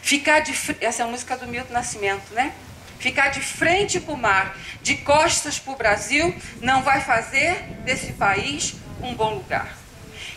Ficar 0.00 0.40
de 0.40 0.54
essa 0.80 1.02
é 1.02 1.04
a 1.04 1.08
música 1.08 1.36
do 1.36 1.46
Milton 1.46 1.74
Nascimento, 1.74 2.32
né? 2.32 2.54
Ficar 2.98 3.28
de 3.28 3.40
frente 3.40 4.00
para 4.00 4.14
o 4.14 4.16
mar, 4.16 4.56
de 4.82 4.96
costas 4.96 5.58
para 5.58 5.72
o 5.74 5.76
Brasil, 5.76 6.34
não 6.62 6.82
vai 6.82 7.02
fazer 7.02 7.62
desse 7.84 8.14
país 8.14 8.74
um 9.02 9.14
bom 9.14 9.34
lugar. 9.34 9.77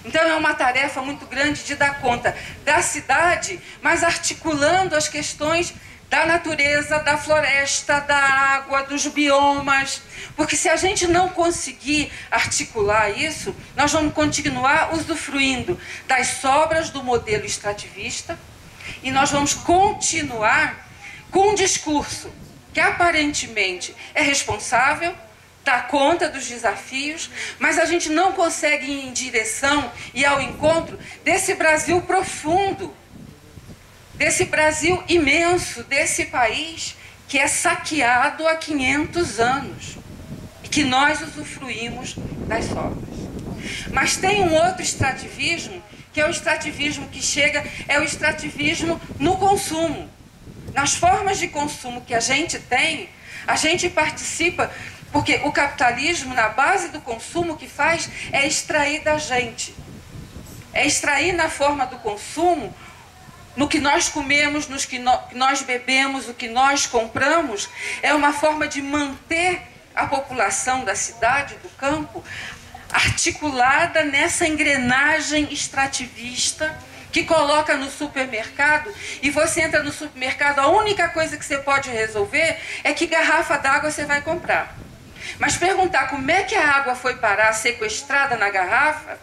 Então 0.04 0.22
é 0.22 0.36
uma 0.36 0.54
tarefa 0.54 1.02
muito 1.02 1.26
grande 1.26 1.64
de 1.64 1.76
dar 1.76 2.00
conta 2.02 2.36
da 2.64 2.82
cidade, 2.82 3.60
mas 3.82 4.04
articulando 4.04 4.96
as 4.96 5.08
questões 5.08 5.74
da 6.10 6.26
natureza, 6.26 7.00
da 7.00 7.18
floresta, 7.18 8.02
da 8.02 8.18
água, 8.18 8.84
dos 8.84 9.08
biomas. 9.08 10.02
Porque 10.36 10.58
se 10.58 10.68
a 10.68 10.76
gente 10.76 11.08
não 11.08 11.30
conseguir 11.30 12.12
articular 12.30 13.10
isso, 13.10 13.56
nós 13.78 13.94
vamos 13.94 14.14
continuar 14.14 14.94
usufruindo 14.94 15.80
das 16.08 16.28
sobras 16.28 16.90
do 16.90 17.02
modelo 17.02 17.46
extrativista 17.46 18.38
e 19.02 19.10
nós 19.10 19.32
vamos 19.32 19.54
continuar 19.54 20.90
com 21.32 21.52
um 21.52 21.56
discurso 21.56 22.30
que 22.74 22.80
aparentemente 22.80 23.96
é 24.14 24.22
responsável, 24.22 25.16
dá 25.64 25.82
conta 25.82 26.30
dos 26.30 26.48
desafios, 26.48 27.30
mas 27.60 27.78
a 27.78 27.86
gente 27.86 28.10
não 28.10 28.34
consegue 28.34 28.86
ir 28.86 29.06
em 29.08 29.14
direção 29.14 29.92
e 30.14 30.26
ao 30.26 30.42
encontro 30.42 30.98
desse 31.24 31.54
Brasil 31.56 32.02
profundo 32.02 32.94
desse 34.22 34.46
Brasil 34.46 35.04
imenso, 35.10 35.84
desse 35.86 36.26
país 36.26 36.96
que 37.28 37.40
é 37.40 37.48
saqueado 37.48 38.48
há 38.48 38.56
500 38.56 39.40
anos 39.40 39.98
e 40.64 40.68
que 40.68 40.84
nós 40.84 41.22
usufruímos 41.22 42.14
das 42.48 42.66
sobras. 42.66 43.10
Mas 43.92 44.18
tem 44.18 44.44
um 44.44 44.54
outro 44.54 44.84
extrativismo, 44.84 45.82
que 46.14 46.22
é 46.22 46.28
o 46.28 46.30
extrativismo 46.30 47.08
que 47.08 47.20
chega, 47.20 47.66
é 47.88 48.00
o 48.00 48.04
extrativismo 48.04 49.02
no 49.18 49.38
consumo. 49.38 50.08
Nas 50.72 50.94
formas 50.94 51.40
de 51.40 51.48
consumo 51.48 52.02
que 52.02 52.14
a 52.14 52.20
gente 52.20 52.60
tem, 52.60 53.10
a 53.48 53.56
gente 53.56 53.90
participa, 53.90 54.70
porque 55.12 55.42
o 55.44 55.52
capitalismo, 55.52 56.34
na 56.34 56.50
base 56.50 56.90
do 56.90 57.02
consumo, 57.02 57.58
que 57.58 57.68
faz 57.68 58.10
é 58.32 58.48
extrair 58.48 59.04
da 59.04 59.18
gente. 59.18 59.76
É 60.74 60.86
extrair 60.86 61.34
na 61.34 61.50
forma 61.50 61.86
do 61.86 61.98
consumo 61.98 62.74
no 63.56 63.68
que 63.68 63.80
nós 63.80 64.08
comemos, 64.08 64.68
no 64.68 64.78
que 64.78 65.00
nós 65.34 65.62
bebemos, 65.62 66.30
o 66.30 66.34
que 66.34 66.48
nós 66.48 66.86
compramos, 66.86 67.70
é 68.02 68.14
uma 68.14 68.32
forma 68.32 68.68
de 68.68 68.82
manter 68.82 69.62
a 69.94 70.08
população 70.08 70.86
da 70.86 70.96
cidade, 70.96 71.56
do 71.56 71.70
campo, 71.72 72.24
articulada 72.90 74.04
nessa 74.04 74.48
engrenagem 74.48 75.52
extrativista 75.52 76.78
que 77.12 77.24
coloca 77.24 77.76
no 77.76 77.90
supermercado 77.90 78.94
e 79.22 79.30
você 79.30 79.62
entra 79.62 79.84
no 79.84 79.92
supermercado, 79.92 80.60
a 80.60 80.68
única 80.68 81.10
coisa 81.10 81.36
que 81.36 81.44
você 81.44 81.58
pode 81.58 81.90
resolver 81.90 82.58
é 82.86 82.94
que 82.94 83.06
garrafa 83.06 83.58
d'água 83.58 83.92
você 83.92 84.06
vai 84.06 84.22
comprar. 84.22 84.78
Mas 85.40 85.58
perguntar 85.58 86.08
como 86.08 86.30
é 86.30 86.44
que 86.44 86.56
a 86.56 86.70
água 86.76 86.96
foi 86.96 87.16
parar 87.16 87.54
sequestrada 87.54 88.36
na 88.38 88.50
garrafa, 88.50 89.18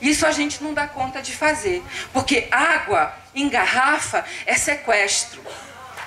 isso 0.00 0.26
a 0.26 0.32
gente 0.32 0.62
não 0.62 0.74
dá 0.74 0.86
conta 0.86 1.22
de 1.22 1.34
fazer, 1.34 1.82
porque 2.12 2.48
água 2.50 3.14
em 3.34 3.48
garrafa 3.48 4.24
é 4.44 4.54
sequestro, 4.54 5.42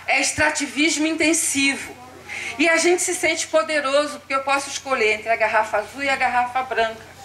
é 0.06 0.22
extrativismo 0.22 1.08
intensivo. 1.08 1.96
E 2.60 2.68
a 2.68 2.78
gente 2.78 3.02
se 3.02 3.14
sente 3.14 3.48
poderoso 3.48 4.20
porque 4.20 4.34
eu 4.34 4.42
posso 4.42 4.70
escolher 4.70 5.14
entre 5.14 5.30
a 5.30 5.36
garrafa 5.36 5.78
azul 5.78 6.04
e 6.04 6.10
a 6.10 6.16
garrafa 6.16 6.64
branca. 6.64 7.18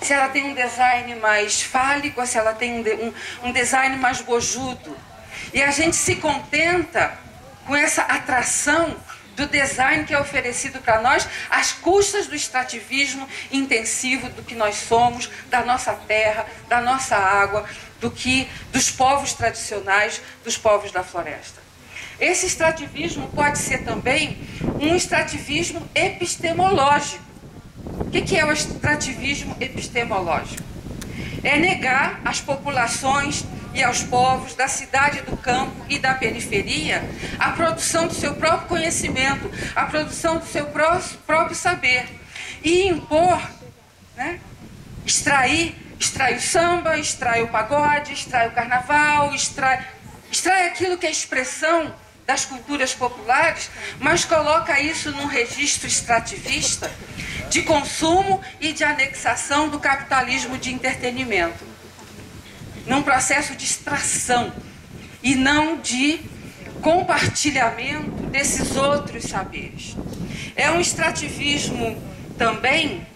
Se 0.00 0.12
ela 0.12 0.28
tem 0.28 0.44
um 0.44 0.54
design 0.54 1.14
mais 1.16 1.60
fálico, 1.60 2.24
se 2.26 2.38
ela 2.38 2.54
tem 2.54 2.80
um, 2.80 3.06
um, 3.06 3.48
um 3.48 3.52
design 3.52 3.96
mais 3.96 4.20
bojudo. 4.20 4.96
E 5.52 5.62
a 5.62 5.70
gente 5.70 5.96
se 5.96 6.16
contenta 6.16 7.12
com 7.66 7.76
essa 7.76 8.02
atração 8.02 8.96
do 9.40 9.46
design 9.46 10.04
que 10.04 10.12
é 10.12 10.20
oferecido 10.20 10.80
para 10.80 11.00
nós, 11.00 11.26
às 11.48 11.72
custas 11.72 12.26
do 12.26 12.34
extrativismo 12.34 13.26
intensivo 13.50 14.28
do 14.28 14.42
que 14.42 14.54
nós 14.54 14.76
somos, 14.76 15.30
da 15.48 15.64
nossa 15.64 15.94
terra, 15.94 16.46
da 16.68 16.80
nossa 16.82 17.16
água, 17.16 17.64
do 18.00 18.10
que 18.10 18.46
dos 18.70 18.90
povos 18.90 19.32
tradicionais, 19.32 20.20
dos 20.44 20.58
povos 20.58 20.92
da 20.92 21.02
floresta. 21.02 21.60
Esse 22.20 22.46
extrativismo 22.46 23.28
pode 23.28 23.58
ser 23.58 23.78
também 23.78 24.36
um 24.78 24.94
extrativismo 24.94 25.88
epistemológico. 25.94 27.24
O 27.98 28.10
que 28.10 28.36
é 28.36 28.44
o 28.44 28.52
extrativismo 28.52 29.56
epistemológico? 29.58 30.62
É 31.42 31.56
negar 31.56 32.20
as 32.26 32.40
populações 32.42 33.46
e 33.72 33.82
aos 33.82 34.02
povos 34.02 34.54
da 34.54 34.68
cidade 34.68 35.22
do 35.22 35.36
campo 35.36 35.84
e 35.88 35.98
da 35.98 36.14
periferia 36.14 37.02
a 37.38 37.50
produção 37.50 38.06
do 38.06 38.14
seu 38.14 38.34
próprio 38.34 38.68
conhecimento, 38.68 39.50
a 39.74 39.86
produção 39.86 40.38
do 40.38 40.46
seu 40.46 40.66
próprio 40.66 41.54
saber. 41.54 42.08
E 42.62 42.88
impor, 42.88 43.40
né, 44.16 44.40
extrair, 45.06 45.74
extrai 45.98 46.36
o 46.36 46.40
samba, 46.40 46.98
extrai 46.98 47.42
o 47.42 47.48
pagode, 47.48 48.12
extrai 48.12 48.48
o 48.48 48.52
carnaval, 48.52 49.34
extrai, 49.34 49.86
extrai 50.30 50.68
aquilo 50.68 50.98
que 50.98 51.06
é 51.06 51.10
expressão 51.10 51.94
das 52.26 52.44
culturas 52.44 52.94
populares, 52.94 53.70
mas 53.98 54.24
coloca 54.24 54.78
isso 54.80 55.10
num 55.10 55.26
registro 55.26 55.88
extrativista 55.88 56.90
de 57.48 57.62
consumo 57.62 58.40
e 58.60 58.72
de 58.72 58.84
anexação 58.84 59.68
do 59.68 59.80
capitalismo 59.80 60.56
de 60.56 60.72
entretenimento 60.72 61.69
num 62.86 63.02
processo 63.02 63.54
de 63.54 63.64
extração 63.64 64.52
e 65.22 65.34
não 65.34 65.78
de 65.78 66.20
compartilhamento 66.80 68.10
desses 68.28 68.76
outros 68.76 69.24
saberes. 69.24 69.96
É 70.56 70.70
um 70.70 70.80
extrativismo 70.80 72.00
também, 72.38 73.06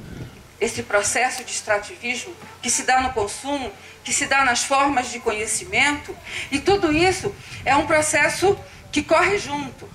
esse 0.61 0.83
processo 0.83 1.45
de 1.45 1.51
extrativismo 1.51 2.35
que 2.63 2.71
se 2.71 2.85
dá 2.85 3.01
no 3.01 3.13
consumo, 3.13 3.73
que 4.03 4.13
se 4.13 4.27
dá 4.27 4.45
nas 4.45 4.65
formas 4.65 5.11
de 5.11 5.19
conhecimento, 5.19 6.17
e 6.51 6.59
tudo 6.59 6.93
isso 6.93 7.35
é 7.65 7.75
um 7.75 7.87
processo 7.87 8.59
que 8.93 9.03
corre 9.03 9.39
junto. 9.39 9.89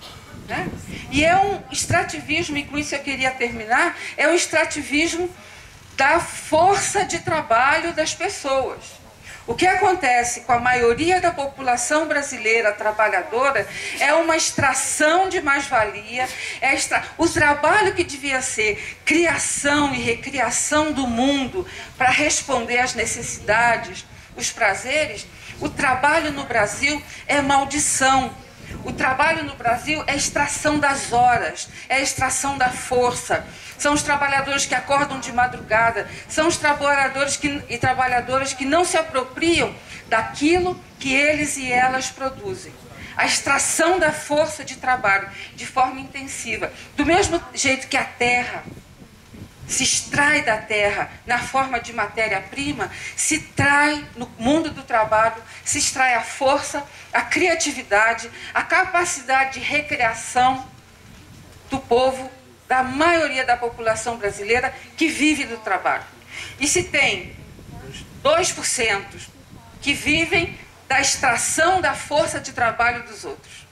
Né? 0.48 0.68
E 1.12 1.24
é 1.24 1.38
um 1.38 1.62
extrativismo, 1.72 2.58
e 2.58 2.64
com 2.64 2.78
isso 2.78 2.96
eu 2.96 3.00
queria 3.00 3.32
terminar, 3.32 3.96
é 4.18 4.28
um 4.28 4.34
extrativismo 4.34 5.30
da 5.96 6.20
força 6.20 7.06
de 7.06 7.20
trabalho 7.20 7.94
das 7.94 8.14
pessoas. 8.14 8.99
O 9.50 9.56
que 9.56 9.66
acontece 9.66 10.42
com 10.42 10.52
a 10.52 10.60
maioria 10.60 11.20
da 11.20 11.32
população 11.32 12.08
brasileira 12.08 12.72
trabalhadora 12.72 13.68
é 14.00 14.14
uma 14.14 14.38
extração 14.38 15.28
de 15.28 15.42
mais-valia, 15.42 16.30
é 16.62 16.76
extra... 16.76 17.04
o 17.18 17.28
trabalho 17.28 17.96
que 17.96 18.04
devia 18.04 18.44
ser 18.44 19.00
criação 19.04 19.92
e 19.92 19.98
recriação 19.98 20.92
do 20.92 21.08
mundo 21.08 21.66
para 21.98 22.12
responder 22.12 22.78
às 22.78 22.94
necessidades, 22.94 24.06
os 24.38 24.52
prazeres, 24.52 25.26
o 25.60 25.68
trabalho 25.68 26.32
no 26.32 26.44
Brasil 26.44 27.02
é 27.26 27.42
maldição 27.42 28.32
o 28.84 28.92
trabalho 28.92 29.44
no 29.44 29.56
Brasil 29.56 30.04
é 30.08 30.16
extração 30.16 30.80
das 30.80 31.12
horas, 31.12 31.68
é 31.88 32.02
extração 32.02 32.58
da 32.58 32.70
força. 32.70 33.46
São 33.78 33.94
os 33.94 34.02
trabalhadores 34.02 34.66
que 34.66 34.76
acordam 34.76 35.20
de 35.20 35.32
madrugada, 35.32 36.08
são 36.28 36.48
os 36.48 36.58
trabalhadores 36.58 37.38
que, 37.38 37.64
e 37.70 37.78
trabalhadoras 37.78 38.54
que 38.54 38.66
não 38.66 38.84
se 38.84 38.98
apropriam 38.98 39.74
daquilo 40.08 40.80
que 41.00 41.14
eles 41.14 41.58
e 41.58 41.72
elas 41.72 42.10
produzem. 42.10 42.74
A 43.16 43.26
extração 43.26 44.00
da 44.00 44.12
força 44.12 44.64
de 44.64 44.78
trabalho 44.78 45.30
de 45.56 45.66
forma 45.66 46.00
intensiva. 46.00 46.72
Do 46.96 47.06
mesmo 47.06 47.42
jeito 47.54 47.88
que 47.88 47.98
a 47.98 48.06
terra 48.06 48.64
se 49.70 49.84
extrai 49.84 50.42
da 50.42 50.58
terra 50.58 51.12
na 51.28 51.38
forma 51.38 51.80
de 51.80 51.94
matéria-prima, 51.94 52.92
se 53.16 53.40
trai 53.40 54.04
no 54.16 54.28
mundo 54.40 54.72
do 54.72 54.84
trabalho, 54.84 55.42
se 55.64 55.78
extrai 55.78 56.16
a 56.16 56.22
força, 56.22 56.84
a 57.14 57.22
criatividade, 57.22 58.30
a 58.54 58.64
capacidade 58.64 59.54
de 59.54 59.60
recreação 59.60 60.68
do 61.70 61.80
povo, 61.80 62.30
da 62.68 62.84
maioria 62.84 63.46
da 63.46 63.56
população 63.56 64.18
brasileira 64.18 64.74
que 64.98 65.08
vive 65.08 65.46
do 65.46 65.58
trabalho. 65.58 66.04
E 66.60 66.68
se 66.68 66.84
tem 66.84 67.36
2% 68.24 69.06
que 69.82 69.94
vivem 69.94 70.58
da 70.88 71.00
extração 71.00 71.80
da 71.80 71.94
força 71.94 72.40
de 72.40 72.52
trabalho 72.52 73.04
dos 73.04 73.24
outros. 73.24 73.68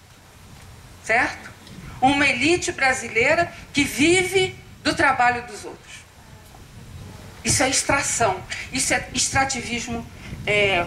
Certo? 1.03 1.51
Uma 1.99 2.27
elite 2.27 2.71
brasileira 2.71 3.51
que 3.73 3.83
vive 3.83 4.55
do 4.83 4.95
trabalho 4.95 5.41
dos 5.47 5.65
outros. 5.65 5.86
Isso 7.43 7.63
é 7.63 7.69
extração, 7.69 8.41
isso 8.73 8.93
é 8.93 9.07
extrativismo 9.13 10.05
é, 10.45 10.85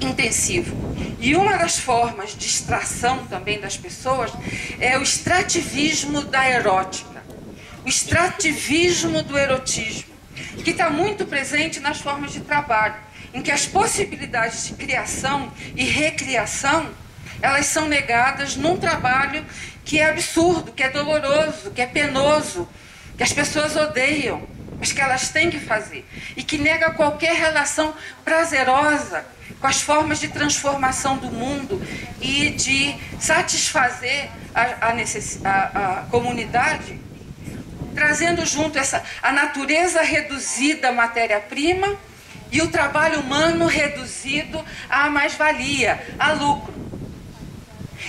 intensivo. 0.00 0.76
E 1.20 1.34
uma 1.34 1.56
das 1.56 1.78
formas 1.78 2.36
de 2.36 2.46
extração 2.46 3.26
também 3.26 3.60
das 3.60 3.76
pessoas 3.76 4.32
é 4.78 4.98
o 4.98 5.02
extrativismo 5.02 6.22
da 6.22 6.48
erótica, 6.48 7.22
o 7.84 7.88
extrativismo 7.88 9.22
do 9.22 9.36
erotismo, 9.36 10.14
que 10.62 10.70
está 10.70 10.90
muito 10.90 11.26
presente 11.26 11.80
nas 11.80 12.00
formas 12.00 12.32
de 12.32 12.40
trabalho, 12.40 12.96
em 13.32 13.42
que 13.42 13.50
as 13.50 13.66
possibilidades 13.66 14.66
de 14.66 14.74
criação 14.74 15.52
e 15.74 15.84
recriação 15.84 16.88
elas 17.40 17.66
são 17.66 17.86
negadas 17.86 18.56
num 18.56 18.76
trabalho 18.76 19.44
que 19.84 20.00
é 20.00 20.10
absurdo, 20.10 20.72
que 20.72 20.82
é 20.82 20.90
doloroso, 20.90 21.70
que 21.70 21.80
é 21.80 21.86
penoso, 21.86 22.68
que 23.16 23.22
as 23.22 23.32
pessoas 23.32 23.76
odeiam 23.76 24.46
mas 24.78 24.92
que 24.92 25.00
elas 25.00 25.28
têm 25.30 25.50
que 25.50 25.58
fazer 25.58 26.06
e 26.36 26.42
que 26.42 26.58
nega 26.58 26.90
qualquer 26.92 27.34
relação 27.34 27.94
prazerosa 28.24 29.24
com 29.60 29.66
as 29.66 29.80
formas 29.80 30.20
de 30.20 30.28
transformação 30.28 31.16
do 31.16 31.26
mundo 31.26 31.82
e 32.20 32.50
de 32.50 32.96
satisfazer 33.18 34.30
a, 34.54 34.88
a, 34.88 34.94
necess, 34.94 35.40
a, 35.44 36.00
a 36.00 36.02
comunidade, 36.10 37.00
trazendo 37.94 38.44
junto 38.46 38.78
essa, 38.78 39.02
a 39.22 39.32
natureza 39.32 40.02
reduzida 40.02 40.90
à 40.90 40.92
matéria-prima 40.92 41.96
e 42.50 42.62
o 42.62 42.68
trabalho 42.68 43.20
humano 43.20 43.66
reduzido 43.66 44.64
à 44.88 45.10
mais-valia, 45.10 46.00
a 46.18 46.32
lucro. 46.32 46.77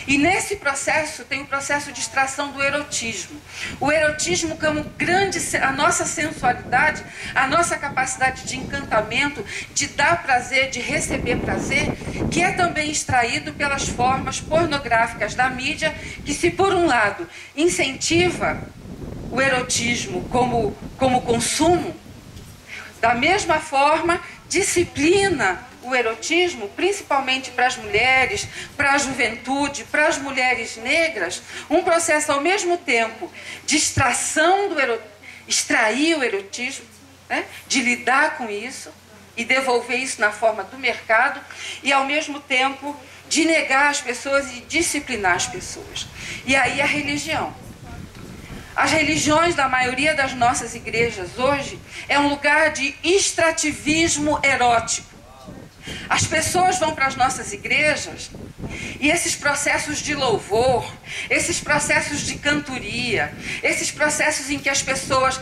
E 0.09 0.17
nesse 0.17 0.55
processo 0.55 1.23
tem 1.23 1.43
o 1.43 1.45
processo 1.45 1.91
de 1.91 1.99
extração 1.99 2.51
do 2.51 2.63
erotismo. 2.63 3.39
O 3.79 3.91
erotismo 3.91 4.57
como 4.57 4.83
grande 4.97 5.37
a 5.57 5.71
nossa 5.71 6.03
sensualidade, 6.03 7.05
a 7.35 7.45
nossa 7.45 7.77
capacidade 7.77 8.43
de 8.43 8.57
encantamento, 8.57 9.45
de 9.71 9.85
dar 9.89 10.23
prazer, 10.23 10.71
de 10.71 10.79
receber 10.79 11.37
prazer, 11.37 11.95
que 12.31 12.41
é 12.41 12.51
também 12.53 12.89
extraído 12.89 13.53
pelas 13.53 13.87
formas 13.87 14.41
pornográficas 14.41 15.35
da 15.35 15.47
mídia, 15.47 15.93
que 16.25 16.33
se 16.33 16.49
por 16.49 16.73
um 16.73 16.87
lado 16.87 17.29
incentiva 17.55 18.67
o 19.29 19.39
erotismo 19.39 20.27
como 20.29 20.75
como 20.97 21.21
consumo, 21.21 21.95
da 22.99 23.13
mesma 23.13 23.59
forma 23.59 24.19
disciplina 24.49 25.68
o 25.83 25.95
erotismo, 25.95 26.67
principalmente 26.69 27.51
para 27.51 27.67
as 27.67 27.77
mulheres, 27.77 28.47
para 28.75 28.93
a 28.93 28.97
juventude, 28.97 29.83
para 29.85 30.07
as 30.07 30.17
mulheres 30.17 30.77
negras, 30.77 31.41
um 31.69 31.83
processo 31.83 32.31
ao 32.31 32.41
mesmo 32.41 32.77
tempo 32.77 33.31
de 33.65 33.77
extração 33.77 34.69
do 34.69 34.79
erotismo, 34.79 35.11
extrair 35.47 36.15
o 36.17 36.23
erotismo, 36.23 36.85
né? 37.27 37.45
de 37.67 37.81
lidar 37.81 38.37
com 38.37 38.49
isso 38.49 38.91
e 39.35 39.45
devolver 39.45 39.97
isso 39.97 40.19
na 40.19 40.31
forma 40.31 40.63
do 40.63 40.77
mercado, 40.77 41.39
e 41.81 41.93
ao 41.93 42.05
mesmo 42.05 42.39
tempo 42.41 42.95
de 43.29 43.45
negar 43.45 43.89
as 43.89 44.01
pessoas 44.01 44.51
e 44.51 44.61
disciplinar 44.61 45.35
as 45.35 45.47
pessoas. 45.47 46.07
E 46.45 46.55
aí 46.55 46.81
a 46.81 46.85
religião. 46.85 47.55
As 48.75 48.91
religiões 48.91 49.55
da 49.55 49.67
maioria 49.67 50.13
das 50.13 50.33
nossas 50.33 50.73
igrejas 50.73 51.37
hoje 51.37 51.79
é 52.07 52.19
um 52.19 52.27
lugar 52.27 52.71
de 52.71 52.95
extrativismo 53.03 54.39
erótico. 54.43 55.18
As 56.07 56.25
pessoas 56.25 56.79
vão 56.79 56.93
para 56.93 57.07
as 57.07 57.15
nossas 57.15 57.53
igrejas 57.53 58.29
e 58.99 59.09
esses 59.09 59.35
processos 59.35 59.99
de 59.99 60.15
louvor, 60.15 60.91
esses 61.29 61.59
processos 61.59 62.21
de 62.21 62.35
cantoria, 62.35 63.33
esses 63.63 63.91
processos 63.91 64.49
em 64.49 64.59
que 64.59 64.69
as 64.69 64.81
pessoas 64.81 65.39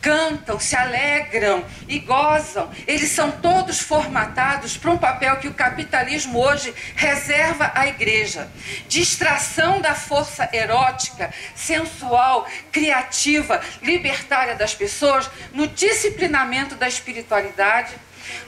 cantam, 0.00 0.58
se 0.58 0.76
alegram 0.76 1.64
e 1.88 1.98
gozam, 1.98 2.70
eles 2.86 3.10
são 3.10 3.30
todos 3.30 3.80
formatados 3.80 4.76
para 4.76 4.90
um 4.90 4.98
papel 4.98 5.36
que 5.36 5.48
o 5.48 5.54
capitalismo 5.54 6.38
hoje 6.38 6.74
reserva 6.94 7.72
à 7.74 7.86
igreja: 7.86 8.48
distração 8.88 9.80
da 9.80 9.94
força 9.94 10.48
erótica, 10.52 11.32
sensual, 11.54 12.46
criativa, 12.72 13.60
libertária 13.82 14.54
das 14.54 14.74
pessoas 14.74 15.28
no 15.52 15.66
disciplinamento 15.66 16.74
da 16.74 16.88
espiritualidade 16.88 17.94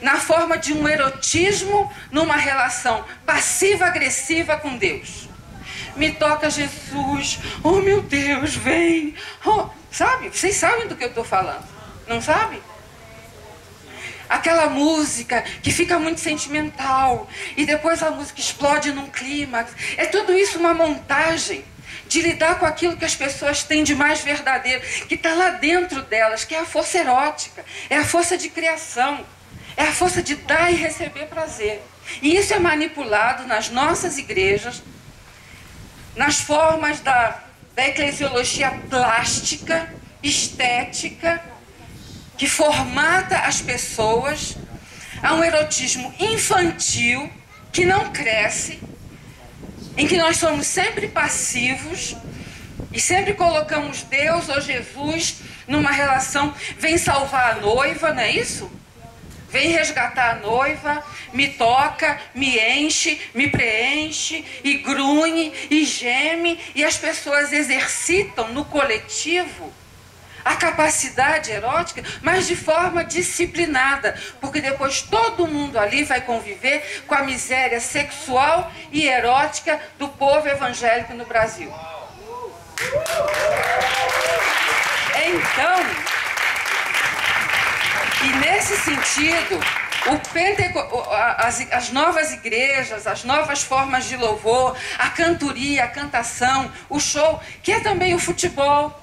na 0.00 0.16
forma 0.16 0.56
de 0.56 0.72
um 0.72 0.88
erotismo 0.88 1.92
numa 2.10 2.36
relação 2.36 3.04
passiva-agressiva 3.26 4.56
com 4.56 4.76
Deus. 4.76 5.28
Me 5.96 6.12
toca 6.12 6.48
Jesus, 6.48 7.38
oh 7.62 7.76
meu 7.80 8.00
Deus, 8.02 8.54
vem. 8.54 9.14
Oh, 9.44 9.68
sabe? 9.90 10.30
Vocês 10.30 10.56
sabem 10.56 10.88
do 10.88 10.96
que 10.96 11.04
eu 11.04 11.08
estou 11.08 11.24
falando, 11.24 11.66
não 12.06 12.20
sabe? 12.22 12.62
Aquela 14.28 14.68
música 14.68 15.42
que 15.62 15.72
fica 15.72 15.98
muito 15.98 16.20
sentimental 16.20 17.28
e 17.56 17.66
depois 17.66 18.00
a 18.02 18.10
música 18.12 18.40
explode 18.40 18.92
num 18.92 19.08
clímax. 19.08 19.72
É 19.96 20.06
tudo 20.06 20.32
isso 20.32 20.58
uma 20.58 20.72
montagem 20.72 21.64
de 22.10 22.20
lidar 22.22 22.58
com 22.58 22.66
aquilo 22.66 22.96
que 22.96 23.04
as 23.04 23.14
pessoas 23.14 23.62
têm 23.62 23.84
de 23.84 23.94
mais 23.94 24.20
verdadeiro, 24.20 24.80
que 25.06 25.14
está 25.14 25.32
lá 25.32 25.50
dentro 25.50 26.02
delas, 26.02 26.44
que 26.44 26.54
é 26.54 26.58
a 26.58 26.64
força 26.64 26.98
erótica, 26.98 27.64
é 27.88 27.96
a 27.96 28.04
força 28.04 28.36
de 28.36 28.48
criação. 28.48 29.24
É 29.80 29.84
a 29.84 29.92
força 29.94 30.22
de 30.22 30.34
dar 30.34 30.70
e 30.70 30.74
receber 30.74 31.24
prazer. 31.24 31.82
E 32.20 32.36
isso 32.36 32.52
é 32.52 32.58
manipulado 32.58 33.46
nas 33.46 33.70
nossas 33.70 34.18
igrejas, 34.18 34.82
nas 36.14 36.38
formas 36.38 37.00
da, 37.00 37.44
da 37.74 37.88
eclesiologia 37.88 38.70
plástica, 38.90 39.90
estética, 40.22 41.42
que 42.36 42.46
formata 42.46 43.38
as 43.38 43.62
pessoas 43.62 44.54
a 45.22 45.32
um 45.32 45.42
erotismo 45.42 46.14
infantil 46.20 47.32
que 47.72 47.86
não 47.86 48.12
cresce, 48.12 48.82
em 49.96 50.06
que 50.06 50.18
nós 50.18 50.36
somos 50.36 50.66
sempre 50.66 51.08
passivos 51.08 52.14
e 52.92 53.00
sempre 53.00 53.32
colocamos 53.32 54.02
Deus 54.02 54.46
ou 54.50 54.60
Jesus 54.60 55.36
numa 55.66 55.90
relação, 55.90 56.54
vem 56.78 56.98
salvar 56.98 57.52
a 57.52 57.60
noiva, 57.62 58.12
não 58.12 58.20
é 58.20 58.30
isso? 58.30 58.79
Vem 59.50 59.72
resgatar 59.72 60.30
a 60.30 60.34
noiva, 60.36 61.04
me 61.32 61.48
toca, 61.48 62.20
me 62.34 62.58
enche, 62.58 63.20
me 63.34 63.48
preenche, 63.48 64.44
e 64.62 64.74
grunhe, 64.78 65.52
e 65.70 65.84
geme, 65.84 66.58
e 66.74 66.84
as 66.84 66.96
pessoas 66.96 67.52
exercitam 67.52 68.48
no 68.48 68.64
coletivo 68.64 69.72
a 70.44 70.56
capacidade 70.56 71.50
erótica, 71.50 72.02
mas 72.22 72.46
de 72.46 72.56
forma 72.56 73.04
disciplinada, 73.04 74.18
porque 74.40 74.60
depois 74.60 75.02
todo 75.02 75.46
mundo 75.46 75.78
ali 75.78 76.04
vai 76.04 76.20
conviver 76.20 77.04
com 77.06 77.14
a 77.14 77.22
miséria 77.22 77.80
sexual 77.80 78.72
e 78.90 79.06
erótica 79.06 79.80
do 79.98 80.08
povo 80.08 80.48
evangélico 80.48 81.14
no 81.14 81.26
Brasil. 81.26 81.72
Então, 85.22 86.19
e 88.22 88.32
nesse 88.38 88.76
sentido, 88.76 89.60
Penteco... 90.32 90.78
as, 91.38 91.60
as 91.72 91.90
novas 91.90 92.32
igrejas, 92.32 93.06
as 93.06 93.24
novas 93.24 93.62
formas 93.62 94.04
de 94.04 94.16
louvor, 94.16 94.76
a 94.98 95.10
cantoria, 95.10 95.84
a 95.84 95.88
cantação, 95.88 96.70
o 96.88 96.98
show, 96.98 97.40
que 97.62 97.72
é 97.72 97.80
também 97.80 98.14
o 98.14 98.18
futebol, 98.18 98.98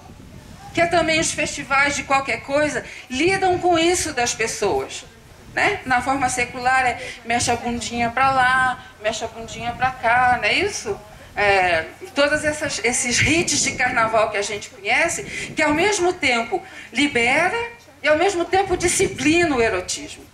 que 0.74 0.82
é 0.82 0.86
também 0.86 1.20
os 1.20 1.32
festivais 1.32 1.96
de 1.96 2.04
qualquer 2.04 2.42
coisa, 2.42 2.86
lidam 3.10 3.58
com 3.60 3.78
isso 3.78 4.14
das 4.14 4.34
pessoas. 4.34 5.06
Né? 5.54 5.80
Na 5.86 6.02
forma 6.02 6.30
secular 6.30 6.86
é 6.86 7.00
mexe 7.26 7.50
a 7.50 7.56
bundinha 7.56 8.12
para 8.12 8.30
lá, 8.32 8.86
mexe 9.02 9.26
a 9.26 9.28
bundinha 9.28 9.72
para 9.72 9.92
cá, 9.92 10.38
não 10.38 10.48
é 10.48 10.54
isso? 10.54 11.00
É, 11.36 11.86
todos 12.16 12.44
esses 12.44 13.22
hits 13.22 13.62
de 13.62 13.72
carnaval 13.74 14.32
que 14.32 14.38
a 14.38 14.42
gente 14.42 14.70
conhece, 14.70 15.24
que 15.56 15.62
ao 15.62 15.74
mesmo 15.74 16.14
tempo 16.14 16.64
libera 16.92 17.77
e 18.08 18.10
ao 18.10 18.18
mesmo 18.18 18.46
tempo 18.46 18.78
disciplina 18.78 19.54
o 19.54 19.62
erotismo. 19.62 20.26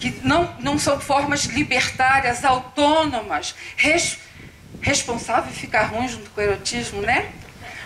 Que 0.00 0.10
não, 0.26 0.52
não 0.58 0.78
são 0.78 1.00
formas 1.00 1.44
libertárias, 1.44 2.44
autônomas, 2.44 3.54
res, 3.76 4.18
responsável 4.80 5.52
ficar 5.52 5.84
ruim 5.84 6.08
junto 6.08 6.28
com 6.30 6.40
o 6.40 6.44
erotismo, 6.44 7.00
né? 7.00 7.32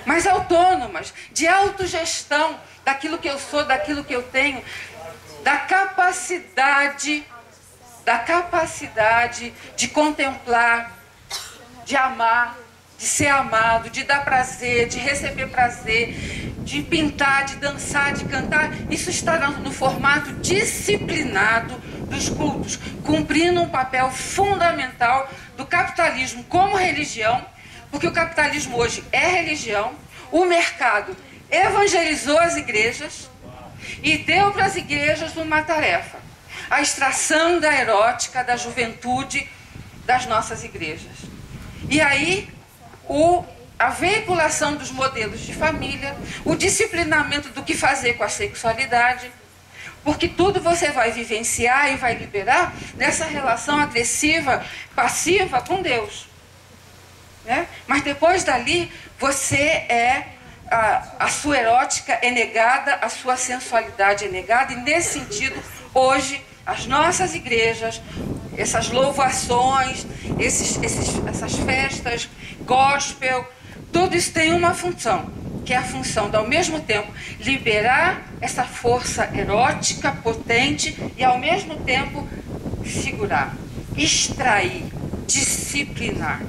mas 0.07 0.27
autônomas, 0.27 1.12
de 1.31 1.47
autogestão 1.47 2.59
daquilo 2.83 3.19
que 3.19 3.29
eu 3.29 3.38
sou, 3.38 3.66
daquilo 3.66 4.03
que 4.03 4.14
eu 4.14 4.23
tenho, 4.23 4.64
da 5.45 5.59
capacidade, 5.59 7.23
da 8.03 8.19
capacidade 8.19 9.53
de 9.77 9.88
contemplar, 9.88 10.99
de 11.85 11.97
amar, 11.97 12.57
de 13.00 13.06
ser 13.06 13.28
amado, 13.28 13.90
de 13.90 14.04
dar 14.04 14.24
prazer, 14.24 14.86
de 14.86 14.98
receber 14.98 15.48
prazer, 15.48 16.14
de 16.58 16.82
pintar, 16.82 17.46
de 17.46 17.56
dançar, 17.56 18.12
de 18.12 18.24
cantar. 18.26 18.70
Isso 18.88 19.10
está 19.10 19.50
no 19.50 19.72
formato 19.72 20.32
disciplinado 20.34 21.74
dos 22.06 22.28
cultos, 22.28 22.78
cumprindo 23.02 23.60
um 23.60 23.68
papel 23.68 24.10
fundamental 24.10 25.28
do 25.56 25.66
capitalismo 25.66 26.44
como 26.44 26.76
religião 26.76 27.44
porque 27.90 28.06
o 28.06 28.12
capitalismo 28.12 28.76
hoje 28.76 29.04
é 29.10 29.26
religião, 29.26 29.92
o 30.30 30.44
mercado 30.44 31.16
evangelizou 31.50 32.38
as 32.38 32.56
igrejas 32.56 33.28
e 34.02 34.18
deu 34.18 34.52
para 34.52 34.66
as 34.66 34.76
igrejas 34.76 35.36
uma 35.36 35.62
tarefa: 35.62 36.18
a 36.70 36.80
extração 36.80 37.58
da 37.58 37.72
erótica 37.74 38.44
da 38.44 38.56
juventude 38.56 39.48
das 40.06 40.26
nossas 40.26 40.62
igrejas. 40.62 41.12
E 41.88 42.00
aí, 42.00 42.48
o, 43.11 43.44
a 43.77 43.88
veiculação 43.88 44.77
dos 44.77 44.92
modelos 44.92 45.40
de 45.40 45.53
família, 45.53 46.16
o 46.44 46.55
disciplinamento 46.55 47.49
do 47.49 47.64
que 47.64 47.75
fazer 47.75 48.14
com 48.14 48.23
a 48.23 48.29
sexualidade, 48.29 49.33
porque 50.05 50.29
tudo 50.29 50.61
você 50.61 50.92
vai 50.92 51.11
vivenciar 51.11 51.92
e 51.92 51.96
vai 51.96 52.14
liberar 52.14 52.73
nessa 52.94 53.25
relação 53.25 53.81
agressiva, 53.81 54.64
passiva 54.94 55.61
com 55.61 55.83
Deus. 55.83 56.29
Né? 57.44 57.66
Mas 57.88 58.03
depois 58.03 58.44
dali, 58.44 58.90
você 59.18 59.57
é. 59.57 60.37
A, 60.70 61.25
a 61.25 61.29
sua 61.29 61.59
erótica 61.59 62.16
é 62.23 62.31
negada, 62.31 62.94
a 63.03 63.09
sua 63.09 63.37
sensualidade 63.37 64.27
é 64.27 64.29
negada, 64.29 64.73
e 64.73 64.77
nesse 64.77 65.18
sentido, 65.18 65.61
hoje, 65.92 66.40
as 66.64 66.87
nossas 66.87 67.35
igrejas, 67.35 68.01
essas 68.57 68.88
louvações, 68.88 70.07
esses, 70.38 70.81
esses, 70.81 71.27
essas 71.27 71.57
festas, 71.57 72.29
gospel, 72.70 73.44
tudo 73.92 74.16
isso 74.16 74.33
tem 74.33 74.52
uma 74.52 74.72
função, 74.72 75.28
que 75.64 75.74
é 75.74 75.76
a 75.76 75.83
função 75.83 76.30
de, 76.30 76.37
ao 76.37 76.46
mesmo 76.46 76.78
tempo, 76.78 77.12
liberar 77.40 78.22
essa 78.40 78.62
força 78.62 79.28
erótica 79.37 80.12
potente 80.12 80.96
e, 81.16 81.24
ao 81.24 81.37
mesmo 81.37 81.78
tempo, 81.78 82.28
segurar, 82.87 83.56
extrair, 83.96 84.85
disciplinar. 85.26 86.42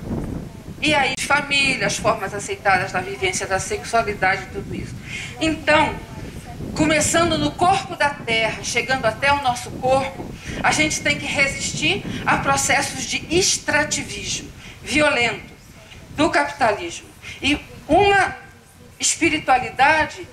E 0.80 0.94
aí, 0.94 1.16
família, 1.20 1.88
as 1.88 1.98
formas 1.98 2.36
aceitadas 2.36 2.92
da 2.92 3.02
vivência 3.02 3.48
da 3.48 3.60
sexualidade, 3.60 4.46
tudo 4.54 4.76
isso. 4.76 4.94
Então, 5.40 5.96
começando 6.76 7.36
no 7.36 7.50
corpo 7.50 7.96
da 7.96 8.12
terra, 8.12 8.60
chegando 8.62 9.06
até 9.06 9.34
o 9.34 9.42
nosso 9.42 9.72
corpo, 9.72 10.24
a 10.62 10.72
gente 10.72 11.02
tem 11.02 11.18
que 11.18 11.26
resistir 11.26 12.04
a 12.28 12.38
processos 12.38 13.06
de 13.06 13.26
extrativismo 13.36 14.52
violento 14.84 15.51
do 16.16 16.30
capitalismo. 16.30 17.10
E 17.42 17.60
uma 17.88 18.36
espiritualidade 19.00 20.28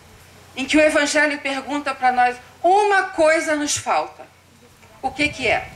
em 0.56 0.64
que 0.64 0.76
o 0.76 0.80
Evangelho 0.80 1.38
pergunta 1.38 1.94
para 1.94 2.12
nós: 2.12 2.36
uma 2.62 3.04
coisa 3.04 3.56
nos 3.56 3.76
falta. 3.76 4.26
O 5.00 5.10
que, 5.10 5.28
que 5.28 5.46
é? 5.46 5.70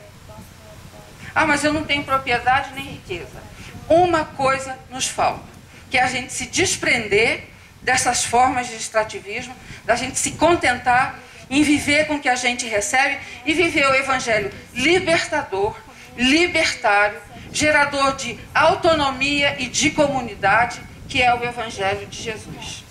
Ah, 1.33 1.45
mas 1.45 1.63
eu 1.63 1.73
não 1.73 1.83
tenho 1.83 2.03
propriedade 2.03 2.73
nem 2.73 2.85
riqueza 2.85 3.43
uma 3.89 4.25
coisa 4.25 4.77
nos 4.89 5.07
falta, 5.07 5.43
que 5.89 5.97
é 5.97 6.03
a 6.03 6.07
gente 6.07 6.31
se 6.33 6.45
desprender 6.45 7.49
dessas 7.81 8.23
formas 8.23 8.67
de 8.67 8.75
extrativismo, 8.75 9.55
da 9.85 9.95
gente 9.95 10.17
se 10.17 10.31
contentar 10.31 11.19
em 11.49 11.61
viver 11.63 12.07
com 12.07 12.15
o 12.15 12.19
que 12.19 12.29
a 12.29 12.35
gente 12.35 12.65
recebe 12.65 13.19
e 13.45 13.53
viver 13.53 13.85
o 13.85 13.93
evangelho 13.93 14.51
libertador, 14.73 15.75
libertário, 16.15 17.19
gerador 17.53 18.15
de 18.15 18.39
autonomia 18.53 19.55
e 19.59 19.67
de 19.67 19.91
comunidade, 19.91 20.81
que 21.07 21.21
é 21.21 21.33
o 21.33 21.43
evangelho 21.43 22.07
de 22.07 22.21
Jesus. 22.21 22.83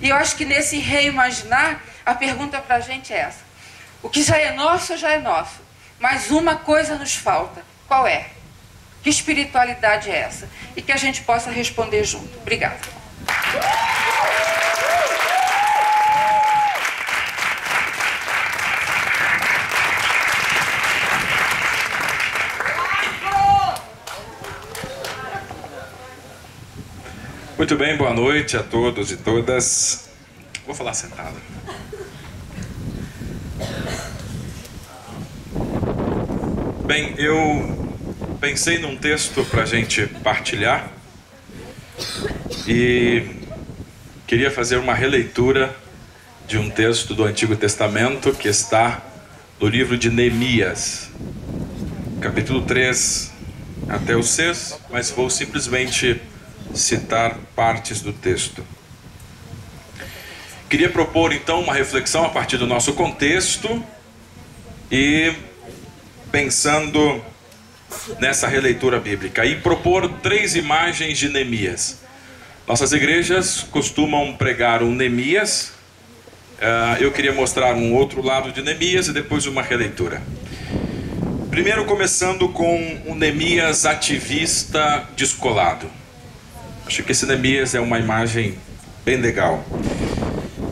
E 0.00 0.08
eu 0.08 0.16
acho 0.16 0.36
que 0.36 0.44
nesse 0.44 0.78
reimaginar, 0.78 1.82
a 2.04 2.14
pergunta 2.14 2.60
para 2.60 2.76
a 2.76 2.80
gente 2.80 3.12
é 3.12 3.18
essa: 3.18 3.44
o 4.02 4.08
que 4.08 4.22
já 4.22 4.38
é 4.38 4.52
nosso, 4.52 4.96
já 4.96 5.10
é 5.10 5.18
nosso, 5.18 5.60
mas 5.98 6.30
uma 6.30 6.56
coisa 6.56 6.96
nos 6.96 7.14
falta. 7.16 7.64
Qual 7.88 8.06
é? 8.06 8.28
Que 9.02 9.10
espiritualidade 9.10 10.10
é 10.10 10.16
essa? 10.16 10.48
E 10.74 10.82
que 10.82 10.92
a 10.92 10.96
gente 10.96 11.22
possa 11.22 11.50
responder 11.50 12.04
junto. 12.04 12.38
Obrigada. 12.38 12.80
Muito 27.56 27.74
bem, 27.74 27.96
boa 27.96 28.12
noite 28.12 28.54
a 28.54 28.62
todos 28.62 29.10
e 29.10 29.16
todas. 29.16 30.10
Vou 30.66 30.74
falar 30.74 30.92
sentado. 30.92 31.36
Bem, 36.84 37.14
eu 37.16 37.96
pensei 38.42 38.78
num 38.78 38.94
texto 38.94 39.42
para 39.46 39.62
a 39.62 39.64
gente 39.64 40.06
partilhar 40.22 40.92
e 42.68 43.22
queria 44.26 44.50
fazer 44.50 44.76
uma 44.76 44.92
releitura 44.92 45.74
de 46.46 46.58
um 46.58 46.68
texto 46.68 47.14
do 47.14 47.24
Antigo 47.24 47.56
Testamento 47.56 48.34
que 48.34 48.48
está 48.48 49.02
no 49.58 49.66
livro 49.66 49.96
de 49.96 50.10
Neemias, 50.10 51.08
capítulo 52.20 52.66
3 52.66 53.32
até 53.88 54.14
o 54.14 54.22
6, 54.22 54.78
mas 54.90 55.10
vou 55.10 55.30
simplesmente 55.30 56.20
citar 56.76 57.36
partes 57.54 58.00
do 58.00 58.12
texto. 58.12 58.64
Queria 60.68 60.90
propor 60.90 61.32
então 61.32 61.60
uma 61.60 61.72
reflexão 61.72 62.24
a 62.24 62.28
partir 62.28 62.56
do 62.56 62.66
nosso 62.66 62.92
contexto 62.94 63.84
e 64.90 65.32
pensando 66.30 67.22
nessa 68.18 68.48
releitura 68.48 68.98
bíblica 68.98 69.44
e 69.44 69.60
propor 69.60 70.08
três 70.20 70.56
imagens 70.56 71.18
de 71.18 71.28
Neemias. 71.28 72.00
Nossas 72.66 72.92
igrejas 72.92 73.64
costumam 73.70 74.34
pregar 74.34 74.82
um 74.82 74.92
Neemias. 74.92 75.72
Uh, 76.58 77.00
eu 77.00 77.12
queria 77.12 77.32
mostrar 77.32 77.74
um 77.74 77.94
outro 77.94 78.20
lado 78.20 78.50
de 78.50 78.60
Neemias 78.60 79.06
e 79.06 79.12
depois 79.12 79.46
uma 79.46 79.62
releitura. 79.62 80.20
Primeiro, 81.48 81.84
começando 81.84 82.48
com 82.48 83.02
um 83.06 83.14
Neemias 83.14 83.86
ativista 83.86 85.08
descolado. 85.16 85.88
Acho 86.86 87.02
que 87.02 87.12
esse 87.12 87.26
Neemias 87.26 87.74
é 87.74 87.80
uma 87.80 87.98
imagem 87.98 88.54
bem 89.04 89.16
legal. 89.16 89.64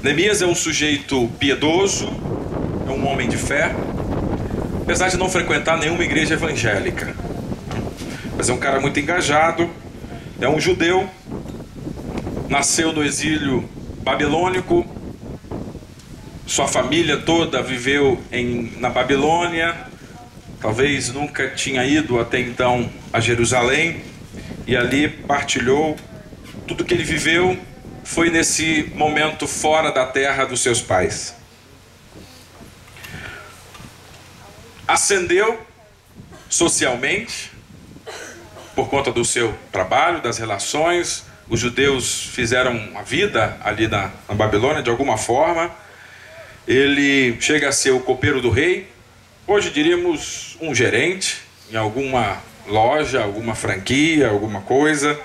Neemias 0.03 0.43
é 0.43 0.47
um 0.47 0.55
sujeito 0.55 1.29
piedoso, 1.39 2.09
é 2.87 2.91
um 2.91 3.07
homem 3.07 3.29
de 3.29 3.37
fé, 3.37 3.75
apesar 4.83 5.09
de 5.09 5.17
não 5.17 5.29
frequentar 5.29 5.79
nenhuma 5.79 6.05
igreja 6.05 6.35
evangélica. 6.35 7.15
Mas 8.37 8.49
é 8.49 8.53
um 8.53 8.59
cara 8.59 8.81
muito 8.81 8.99
engajado, 9.01 9.69
é 10.41 10.49
um 10.49 10.61
judeu 10.61 11.09
nasceu 12.49 12.93
no 12.93 13.03
exílio 13.03 13.69
babilônico, 14.03 14.87
sua 16.47 16.69
família 16.69 17.17
toda 17.17 17.63
viveu 17.63 18.23
em, 18.31 18.73
na 18.79 18.91
Babilônia, 18.91 19.75
talvez 20.61 21.13
nunca 21.13 21.49
tinha 21.49 21.85
ido 21.85 22.21
até 22.21 22.39
então 22.39 22.89
a 23.13 23.19
Jerusalém, 23.19 24.03
e 24.67 24.77
ali 24.77 25.09
partilhou 25.09 25.97
tudo 26.67 26.85
que 26.85 26.95
ele 26.95 27.05
viveu 27.05 27.59
foi 28.03 28.31
nesse 28.31 28.91
momento 28.95 29.47
fora 29.47 29.91
da 29.91 30.07
terra 30.07 30.45
dos 30.45 30.61
seus 30.61 30.81
pais. 30.81 31.35
Ascendeu 34.87 35.67
socialmente 36.49 37.51
por 38.75 38.89
conta 38.89 39.11
do 39.11 39.25
seu 39.25 39.55
trabalho, 39.73 40.21
das 40.21 40.39
relações, 40.39 41.25
os 41.49 41.61
judeus 41.61 42.27
fizeram 42.27 42.91
a 42.95 43.03
vida 43.03 43.57
ali 43.63 43.87
na, 43.87 44.11
na 44.29 44.35
Babilônia 44.35 44.83
de 44.83 44.91
alguma 44.91 45.17
forma. 45.17 45.71
Ele 46.67 47.41
chega 47.41 47.69
a 47.69 47.73
ser 47.73 47.91
o 47.91 48.01
copeiro 48.01 48.41
do 48.41 48.51
rei, 48.51 48.91
hoje 49.47 49.71
diríamos 49.71 50.57
um 50.61 50.75
gerente 50.75 51.43
em 51.71 51.77
alguma 51.77 52.43
loja, 52.67 53.23
alguma 53.23 53.55
franquia, 53.55 54.29
alguma 54.29 54.61
coisa. 54.63 55.19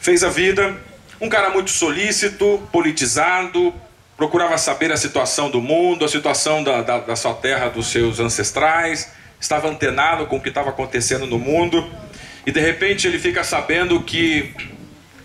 Fez 0.00 0.22
a 0.22 0.28
vida, 0.28 0.76
um 1.20 1.28
cara 1.28 1.50
muito 1.50 1.70
solícito, 1.70 2.62
politizado, 2.70 3.74
procurava 4.16 4.56
saber 4.56 4.92
a 4.92 4.96
situação 4.96 5.50
do 5.50 5.60
mundo, 5.60 6.04
a 6.04 6.08
situação 6.08 6.62
da, 6.62 6.82
da, 6.82 6.98
da 6.98 7.16
sua 7.16 7.34
terra, 7.34 7.68
dos 7.68 7.88
seus 7.88 8.20
ancestrais, 8.20 9.12
estava 9.40 9.68
antenado 9.68 10.26
com 10.26 10.36
o 10.36 10.40
que 10.40 10.48
estava 10.48 10.70
acontecendo 10.70 11.26
no 11.26 11.38
mundo, 11.38 11.88
e 12.46 12.52
de 12.52 12.60
repente 12.60 13.06
ele 13.06 13.18
fica 13.18 13.42
sabendo 13.44 14.00
que 14.00 14.54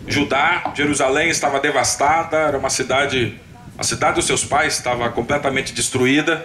Judá, 0.06 0.72
Jerusalém 0.74 1.28
estava 1.28 1.60
devastada, 1.60 2.36
era 2.36 2.58
uma 2.58 2.70
cidade, 2.70 3.38
a 3.78 3.84
cidade 3.84 4.16
dos 4.16 4.26
seus 4.26 4.44
pais 4.44 4.74
estava 4.74 5.08
completamente 5.10 5.72
destruída. 5.72 6.44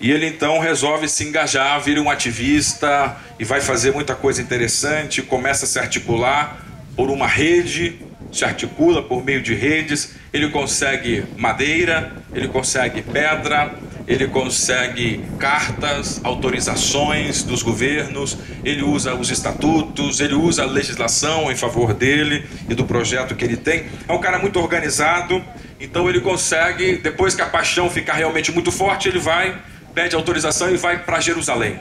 E 0.00 0.10
ele 0.10 0.26
então 0.26 0.58
resolve 0.58 1.06
se 1.08 1.24
engajar, 1.24 1.78
vira 1.80 2.00
um 2.00 2.08
ativista 2.08 3.16
e 3.38 3.44
vai 3.44 3.60
fazer 3.60 3.92
muita 3.92 4.14
coisa 4.14 4.40
interessante, 4.40 5.20
começa 5.20 5.66
a 5.66 5.68
se 5.68 5.78
articular 5.78 6.64
por 6.96 7.10
uma 7.10 7.26
rede, 7.26 8.00
se 8.32 8.44
articula 8.44 9.02
por 9.02 9.22
meio 9.22 9.42
de 9.42 9.54
redes, 9.54 10.14
ele 10.32 10.48
consegue 10.48 11.24
madeira, 11.36 12.12
ele 12.32 12.48
consegue 12.48 13.02
pedra, 13.02 13.74
ele 14.06 14.26
consegue 14.26 15.22
cartas, 15.38 16.20
autorizações 16.24 17.42
dos 17.42 17.62
governos, 17.62 18.38
ele 18.64 18.82
usa 18.82 19.14
os 19.14 19.30
estatutos, 19.30 20.18
ele 20.18 20.34
usa 20.34 20.62
a 20.62 20.66
legislação 20.66 21.52
em 21.52 21.56
favor 21.56 21.92
dele 21.92 22.46
e 22.68 22.74
do 22.74 22.84
projeto 22.84 23.34
que 23.34 23.44
ele 23.44 23.56
tem. 23.56 23.86
É 24.08 24.12
um 24.12 24.18
cara 24.18 24.38
muito 24.38 24.58
organizado, 24.58 25.44
então 25.78 26.08
ele 26.08 26.20
consegue, 26.20 26.96
depois 26.96 27.34
que 27.34 27.42
a 27.42 27.46
paixão 27.46 27.90
ficar 27.90 28.14
realmente 28.14 28.50
muito 28.50 28.72
forte, 28.72 29.08
ele 29.08 29.18
vai, 29.18 29.56
pede 29.94 30.14
autorização 30.14 30.70
e 30.72 30.76
vai 30.76 31.04
para 31.04 31.20
Jerusalém. 31.20 31.80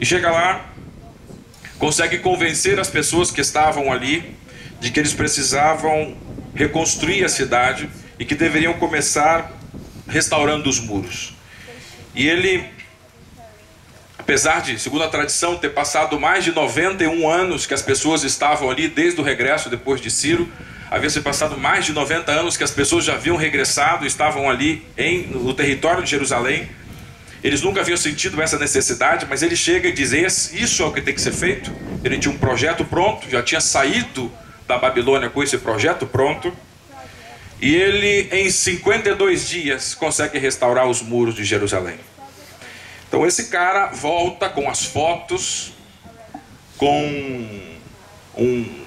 E 0.00 0.06
chega 0.06 0.30
lá, 0.30 0.66
consegue 1.78 2.18
convencer 2.18 2.78
as 2.78 2.88
pessoas 2.88 3.30
que 3.30 3.40
estavam 3.40 3.92
ali 3.92 4.36
de 4.80 4.90
que 4.90 5.00
eles 5.00 5.12
precisavam 5.12 6.16
reconstruir 6.54 7.24
a 7.24 7.28
cidade 7.28 7.88
e 8.18 8.24
que 8.24 8.34
deveriam 8.34 8.74
começar 8.74 9.52
restaurando 10.08 10.68
os 10.68 10.80
muros. 10.80 11.34
E 12.14 12.26
ele, 12.26 12.64
apesar 14.18 14.60
de, 14.60 14.78
segundo 14.78 15.04
a 15.04 15.08
tradição, 15.08 15.56
ter 15.56 15.70
passado 15.70 16.18
mais 16.18 16.44
de 16.44 16.52
91 16.52 17.28
anos 17.28 17.66
que 17.66 17.74
as 17.74 17.82
pessoas 17.82 18.24
estavam 18.24 18.70
ali 18.70 18.88
desde 18.88 19.20
o 19.20 19.24
regresso 19.24 19.68
depois 19.68 20.00
de 20.00 20.10
Ciro, 20.10 20.48
havia 20.90 21.10
se 21.10 21.20
passado 21.20 21.56
mais 21.58 21.84
de 21.84 21.92
90 21.92 22.32
anos 22.32 22.56
que 22.56 22.64
as 22.64 22.70
pessoas 22.70 23.04
já 23.04 23.14
haviam 23.14 23.36
regressado, 23.36 24.06
estavam 24.06 24.48
ali 24.48 24.84
em, 24.96 25.26
no 25.26 25.54
território 25.54 26.02
de 26.02 26.10
Jerusalém. 26.10 26.68
Eles 27.42 27.62
nunca 27.62 27.80
haviam 27.80 27.96
sentido 27.96 28.40
essa 28.42 28.58
necessidade, 28.58 29.26
mas 29.28 29.42
ele 29.42 29.54
chega 29.54 29.88
e 29.88 29.92
diz: 29.92 30.12
Isso 30.52 30.82
é 30.82 30.86
o 30.86 30.92
que 30.92 31.00
tem 31.00 31.14
que 31.14 31.20
ser 31.20 31.32
feito. 31.32 31.72
Ele 32.02 32.18
tinha 32.18 32.32
um 32.32 32.38
projeto 32.38 32.84
pronto, 32.84 33.28
já 33.30 33.42
tinha 33.42 33.60
saído 33.60 34.32
da 34.66 34.76
Babilônia 34.76 35.30
com 35.30 35.42
esse 35.42 35.58
projeto 35.58 36.06
pronto. 36.06 36.52
E 37.60 37.74
ele, 37.74 38.28
em 38.30 38.50
52 38.50 39.48
dias, 39.48 39.94
consegue 39.94 40.38
restaurar 40.38 40.86
os 40.86 41.02
muros 41.02 41.34
de 41.34 41.44
Jerusalém. 41.44 41.98
Então, 43.08 43.26
esse 43.26 43.46
cara 43.46 43.86
volta 43.86 44.48
com 44.48 44.68
as 44.68 44.84
fotos, 44.84 45.72
com 46.76 47.02
um, 48.36 48.84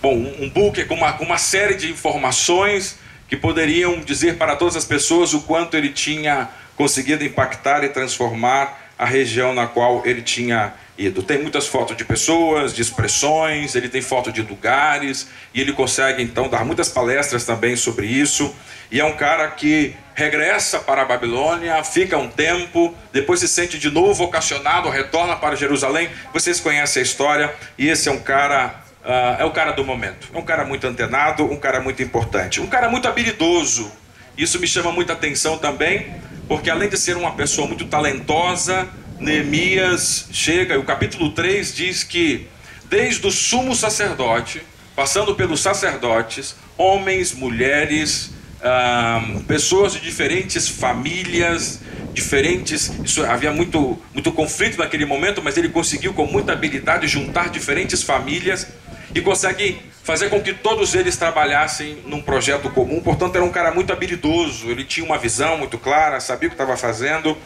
bom, 0.00 0.14
um 0.40 0.48
book, 0.48 0.84
com 0.84 0.94
uma, 0.94 1.12
com 1.12 1.24
uma 1.24 1.38
série 1.38 1.74
de 1.74 1.90
informações 1.90 2.96
que 3.28 3.36
poderiam 3.36 4.00
dizer 4.00 4.38
para 4.38 4.56
todas 4.56 4.76
as 4.76 4.84
pessoas 4.84 5.34
o 5.34 5.42
quanto 5.42 5.76
ele 5.76 5.90
tinha 5.90 6.48
conseguido 6.76 7.24
impactar 7.24 7.84
e 7.84 7.88
transformar 7.88 8.80
a 8.98 9.04
região 9.04 9.54
na 9.54 9.66
qual 9.66 10.02
ele 10.04 10.22
tinha 10.22 10.72
ido. 10.96 11.22
Tem 11.22 11.38
muitas 11.38 11.66
fotos 11.66 11.96
de 11.96 12.04
pessoas, 12.04 12.72
de 12.72 12.80
expressões, 12.80 13.74
ele 13.74 13.88
tem 13.88 14.00
foto 14.00 14.30
de 14.30 14.42
lugares 14.42 15.28
e 15.52 15.60
ele 15.60 15.72
consegue 15.72 16.22
então 16.22 16.48
dar 16.48 16.64
muitas 16.64 16.88
palestras 16.88 17.44
também 17.44 17.76
sobre 17.76 18.06
isso. 18.06 18.54
E 18.90 19.00
é 19.00 19.04
um 19.04 19.16
cara 19.16 19.48
que 19.48 19.96
regressa 20.14 20.78
para 20.78 21.02
a 21.02 21.04
Babilônia, 21.04 21.82
fica 21.82 22.16
um 22.16 22.28
tempo, 22.28 22.94
depois 23.12 23.40
se 23.40 23.48
sente 23.48 23.78
de 23.78 23.90
novo 23.90 24.14
vocacionado, 24.14 24.88
retorna 24.88 25.34
para 25.34 25.56
Jerusalém. 25.56 26.08
Vocês 26.32 26.60
conhecem 26.60 27.00
a 27.00 27.02
história 27.02 27.54
e 27.76 27.88
esse 27.88 28.08
é 28.08 28.12
um 28.12 28.20
cara 28.20 28.84
uh, 29.04 29.42
é 29.42 29.44
o 29.44 29.50
cara 29.50 29.72
do 29.72 29.84
momento. 29.84 30.28
É 30.32 30.38
um 30.38 30.42
cara 30.42 30.64
muito 30.64 30.86
antenado, 30.86 31.44
um 31.44 31.56
cara 31.56 31.80
muito 31.80 32.02
importante, 32.02 32.60
um 32.60 32.66
cara 32.66 32.88
muito 32.88 33.08
habilidoso. 33.08 33.90
Isso 34.36 34.58
me 34.58 34.66
chama 34.66 34.90
muita 34.90 35.12
atenção 35.12 35.58
também, 35.58 36.12
porque 36.48 36.70
além 36.70 36.88
de 36.88 36.98
ser 36.98 37.16
uma 37.16 37.32
pessoa 37.32 37.66
muito 37.66 37.84
talentosa, 37.86 38.88
Neemias 39.18 40.26
chega, 40.32 40.74
e 40.74 40.78
o 40.78 40.84
capítulo 40.84 41.30
3 41.30 41.74
diz 41.74 42.02
que, 42.02 42.46
desde 42.88 43.26
o 43.26 43.30
sumo 43.30 43.74
sacerdote, 43.74 44.62
passando 44.94 45.34
pelos 45.34 45.60
sacerdotes, 45.60 46.56
homens, 46.76 47.32
mulheres, 47.32 48.30
ah, 48.62 49.22
pessoas 49.46 49.92
de 49.92 50.00
diferentes 50.00 50.68
famílias, 50.68 51.80
diferentes. 52.12 52.90
Isso, 53.04 53.24
havia 53.24 53.52
muito, 53.52 53.98
muito 54.12 54.32
conflito 54.32 54.78
naquele 54.78 55.04
momento, 55.04 55.42
mas 55.42 55.56
ele 55.56 55.68
conseguiu, 55.68 56.14
com 56.14 56.26
muita 56.26 56.52
habilidade, 56.52 57.06
juntar 57.08 57.50
diferentes 57.50 58.02
famílias 58.02 58.68
e 59.14 59.20
consegue 59.20 59.80
fazer 60.02 60.28
com 60.28 60.42
que 60.42 60.52
todos 60.52 60.94
eles 60.94 61.16
trabalhassem 61.16 62.02
num 62.04 62.20
projeto 62.20 62.68
comum. 62.70 63.00
Portanto, 63.00 63.36
era 63.36 63.44
um 63.44 63.50
cara 63.50 63.72
muito 63.72 63.92
habilidoso, 63.92 64.70
ele 64.70 64.84
tinha 64.84 65.06
uma 65.06 65.16
visão 65.16 65.56
muito 65.56 65.78
clara, 65.78 66.20
sabia 66.20 66.48
o 66.48 66.50
que 66.50 66.54
estava 66.54 66.76
fazendo. 66.76 67.36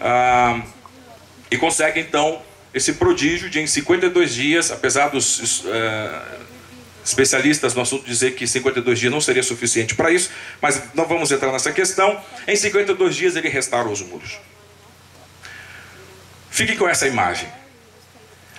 Ah, 0.00 0.60
e 1.50 1.56
consegue 1.56 2.00
então 2.00 2.42
esse 2.74 2.94
prodígio 2.94 3.48
de 3.48 3.60
em 3.60 3.66
52 3.66 4.34
dias, 4.34 4.70
apesar 4.70 5.08
dos 5.08 5.60
uh, 5.64 6.42
especialistas 7.04 7.74
no 7.74 7.82
assunto 7.82 8.06
dizer 8.06 8.34
que 8.34 8.46
52 8.46 8.98
dias 8.98 9.12
não 9.12 9.20
seria 9.20 9.42
suficiente 9.42 9.94
para 9.94 10.10
isso, 10.10 10.30
mas 10.60 10.82
não 10.94 11.06
vamos 11.06 11.30
entrar 11.30 11.52
nessa 11.52 11.70
questão. 11.70 12.18
Em 12.48 12.56
52 12.56 13.14
dias 13.14 13.36
ele 13.36 13.50
restaura 13.50 13.88
os 13.88 14.00
muros. 14.00 14.38
Fique 16.50 16.74
com 16.76 16.88
essa 16.88 17.06
imagem. 17.06 17.48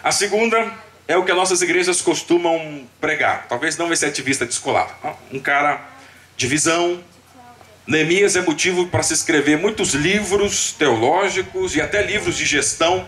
A 0.03 0.11
segunda 0.11 0.71
é 1.07 1.17
o 1.17 1.23
que 1.23 1.31
as 1.31 1.37
nossas 1.37 1.61
igrejas 1.61 2.01
costumam 2.01 2.87
pregar. 2.99 3.45
Talvez 3.47 3.77
não 3.77 3.91
esse 3.91 4.05
ativista 4.05 4.45
descolado. 4.45 4.91
Um 5.31 5.39
cara 5.39 5.81
de 6.35 6.47
visão, 6.47 7.03
Neemias 7.85 8.35
é 8.35 8.41
motivo 8.41 8.87
para 8.87 9.03
se 9.03 9.13
escrever 9.13 9.57
muitos 9.57 9.93
livros 9.93 10.71
teológicos 10.71 11.75
e 11.75 11.81
até 11.81 12.01
livros 12.01 12.37
de 12.37 12.45
gestão 12.45 13.05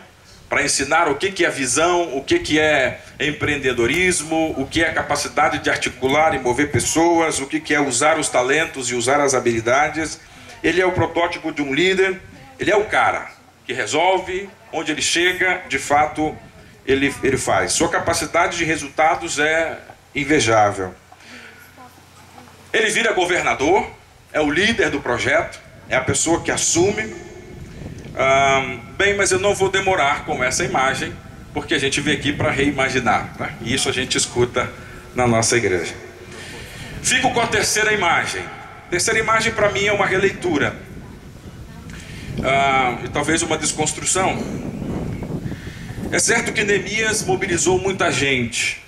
para 0.50 0.64
ensinar 0.64 1.08
o 1.08 1.16
que, 1.16 1.46
é 1.46 1.50
visão, 1.50 2.16
o 2.16 2.24
que, 2.24 2.60
é 2.60 3.00
empreendedorismo, 3.20 4.54
o 4.58 4.68
que 4.68 4.84
é 4.84 4.92
capacidade 4.92 5.60
de 5.60 5.70
articular 5.70 6.36
e 6.36 6.40
mover 6.40 6.72
pessoas, 6.72 7.40
o 7.40 7.48
que 7.48 7.74
é 7.74 7.80
usar 7.80 8.20
os 8.20 8.30
talentos 8.30 8.90
e 8.92 8.96
usar 8.96 9.20
as 9.22 9.34
habilidades. 9.34 10.20
Ele 10.62 10.82
é 10.82 10.86
o 10.86 10.92
protótipo 10.92 11.52
de 11.52 11.62
um 11.62 11.74
líder, 11.74 12.20
ele 12.60 12.70
é 12.70 12.76
o 12.76 12.86
cara 12.86 13.32
que 13.66 13.74
resolve, 13.74 14.50
onde 14.72 14.92
ele 14.92 15.02
chega, 15.02 15.64
de 15.68 15.80
fato, 15.80 16.38
ele, 16.86 17.14
ele 17.24 17.38
faz. 17.38 17.74
Sua 17.74 17.90
capacidade 17.90 18.58
de 18.58 18.64
resultados 18.64 19.40
é 19.40 19.80
invejável. 20.14 20.94
Ele 22.72 22.90
vira 22.90 23.14
governador, 23.14 23.90
é 24.32 24.40
o 24.40 24.52
líder 24.52 24.90
do 24.90 25.00
projeto, 25.00 25.60
é 25.90 25.96
a 25.96 26.02
pessoa 26.02 26.42
que 26.42 26.52
assume. 26.52 27.16
Ah, 28.18 28.78
bem, 28.98 29.16
mas 29.16 29.32
eu 29.32 29.40
não 29.40 29.56
vou 29.56 29.70
demorar 29.70 30.26
com 30.26 30.44
essa 30.44 30.64
imagem, 30.64 31.14
porque 31.54 31.74
a 31.74 31.80
gente 31.80 32.02
veio 32.02 32.18
aqui 32.18 32.32
para 32.32 32.52
reimaginar. 32.52 33.34
Né? 33.40 33.56
E 33.62 33.74
isso 33.74 33.90
a 33.90 33.92
gente 33.92 34.18
escuta 34.18 34.70
na 35.16 35.28
nossa 35.28 35.58
igreja. 35.58 35.94
Fico 37.02 37.32
com 37.34 37.40
a 37.40 37.48
terceira 37.48 37.94
imagem. 37.94 38.44
Terceira 38.90 39.20
imagem 39.20 39.54
para 39.54 39.70
mim 39.70 39.86
é 39.86 39.94
uma 39.94 40.06
releitura. 40.06 40.76
Ah, 42.44 42.98
e 43.04 43.10
talvez 43.10 43.42
uma 43.42 43.58
desconstrução. 43.58 44.75
É 46.16 46.20
certo 46.20 46.54
que 46.54 46.64
Neemias 46.64 47.24
mobilizou 47.24 47.78
muita 47.78 48.10
gente. 48.10 48.82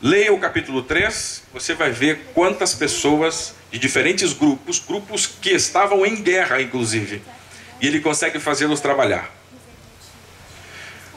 Leia 0.00 0.32
o 0.32 0.40
capítulo 0.40 0.80
3, 0.80 1.42
você 1.52 1.74
vai 1.74 1.90
ver 1.90 2.30
quantas 2.32 2.74
pessoas 2.74 3.54
de 3.70 3.78
diferentes 3.78 4.32
grupos, 4.32 4.78
grupos 4.78 5.26
que 5.26 5.50
estavam 5.50 6.06
em 6.06 6.22
guerra, 6.22 6.62
inclusive, 6.62 7.20
e 7.82 7.86
ele 7.86 8.00
consegue 8.00 8.40
fazê-los 8.40 8.80
trabalhar. 8.80 9.30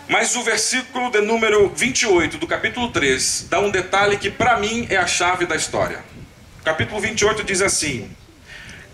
Mas 0.09 0.35
o 0.35 0.43
versículo 0.43 1.09
de 1.09 1.21
número 1.21 1.69
28 1.69 2.37
do 2.37 2.45
capítulo 2.45 2.91
3 2.91 3.47
dá 3.49 3.61
um 3.61 3.71
detalhe 3.71 4.17
que 4.17 4.29
para 4.29 4.59
mim 4.59 4.85
é 4.89 4.97
a 4.97 5.07
chave 5.07 5.45
da 5.45 5.55
história. 5.55 6.03
O 6.59 6.63
capítulo 6.65 6.99
28 6.99 7.41
diz 7.45 7.61
assim: 7.61 8.11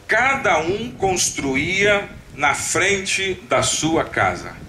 Cada 0.07 0.59
um 0.59 0.91
construía 0.91 2.07
na 2.35 2.53
frente 2.53 3.41
da 3.49 3.63
sua 3.63 4.05
casa. 4.05 4.66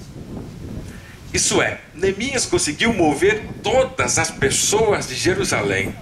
Isso 1.32 1.60
é, 1.60 1.80
Neemias 1.94 2.46
conseguiu 2.46 2.92
mover 2.92 3.42
todas 3.62 4.18
as 4.18 4.30
pessoas 4.30 5.08
de 5.08 5.14
Jerusalém 5.14 5.94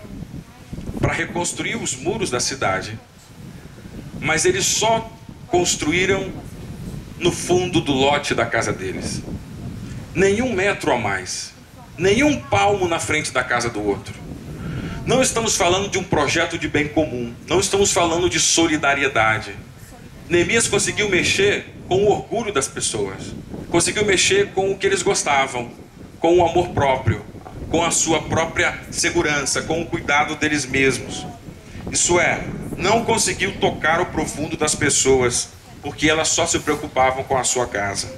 para 1.00 1.12
reconstruir 1.12 1.76
os 1.76 1.94
muros 1.94 2.30
da 2.30 2.40
cidade. 2.40 2.98
Mas 4.20 4.44
eles 4.44 4.64
só 4.64 5.10
construíram 5.48 6.32
no 7.18 7.32
fundo 7.32 7.80
do 7.80 7.92
lote 7.92 8.34
da 8.34 8.46
casa 8.46 8.72
deles 8.72 9.22
nenhum 10.16 10.50
metro 10.50 10.90
a 10.90 10.98
mais, 10.98 11.52
nenhum 11.98 12.40
palmo 12.40 12.88
na 12.88 12.98
frente 12.98 13.30
da 13.30 13.44
casa 13.44 13.68
do 13.68 13.86
outro. 13.86 14.14
Não 15.04 15.20
estamos 15.20 15.56
falando 15.56 15.88
de 15.90 15.98
um 15.98 16.02
projeto 16.02 16.58
de 16.58 16.66
bem 16.66 16.88
comum, 16.88 17.34
não 17.46 17.60
estamos 17.60 17.92
falando 17.92 18.28
de 18.28 18.40
solidariedade. 18.40 19.54
Neemias 20.28 20.66
conseguiu 20.66 21.08
mexer 21.10 21.66
com 21.88 22.04
o 22.04 22.10
orgulho 22.10 22.52
das 22.52 22.68
pessoas, 22.68 23.34
conseguiu 23.70 24.04
mexer 24.04 24.52
com 24.52 24.72
o 24.72 24.78
que 24.78 24.86
eles 24.86 25.02
gostavam, 25.02 25.70
com 26.18 26.38
o 26.38 26.44
amor 26.44 26.68
próprio, 26.68 27.24
com 27.70 27.84
a 27.84 27.90
sua 27.90 28.22
própria 28.22 28.80
segurança, 28.90 29.62
com 29.62 29.82
o 29.82 29.86
cuidado 29.86 30.36
deles 30.36 30.64
mesmos. 30.64 31.26
Isso 31.90 32.18
é, 32.18 32.44
não 32.76 33.04
conseguiu 33.04 33.58
tocar 33.58 34.00
o 34.00 34.06
profundo 34.06 34.56
das 34.56 34.74
pessoas, 34.74 35.50
porque 35.82 36.08
elas 36.08 36.28
só 36.28 36.46
se 36.46 36.58
preocupavam 36.58 37.22
com 37.24 37.36
a 37.36 37.44
sua 37.44 37.66
casa. 37.66 38.12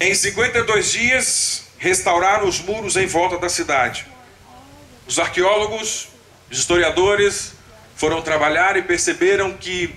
Em 0.00 0.14
52 0.14 0.92
dias, 0.92 1.64
restauraram 1.78 2.46
os 2.48 2.60
muros 2.60 2.96
em 2.96 3.06
volta 3.06 3.38
da 3.38 3.48
cidade. 3.48 4.06
Os 5.06 5.18
arqueólogos, 5.18 6.08
os 6.50 6.58
historiadores 6.58 7.57
foram 7.98 8.22
trabalhar 8.22 8.76
e 8.76 8.82
perceberam 8.82 9.52
que 9.54 9.92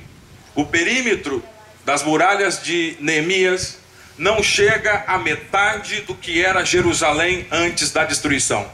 o 0.56 0.66
perímetro 0.66 1.44
das 1.86 2.02
muralhas 2.02 2.62
de 2.62 2.98
Neemias 3.00 3.78
não 4.18 4.42
chega 4.42 5.04
à 5.08 5.20
metade 5.20 6.02
do 6.02 6.16
que 6.16 6.44
era 6.44 6.66
Jerusalém 6.66 7.48
antes 7.52 7.92
da 7.92 8.04
destruição. 8.04 8.70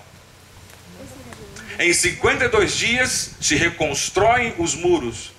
Em 1.78 1.92
52 1.94 2.74
dias 2.74 3.32
se 3.42 3.56
reconstroem 3.56 4.56
os 4.58 4.74
muros, 4.74 5.34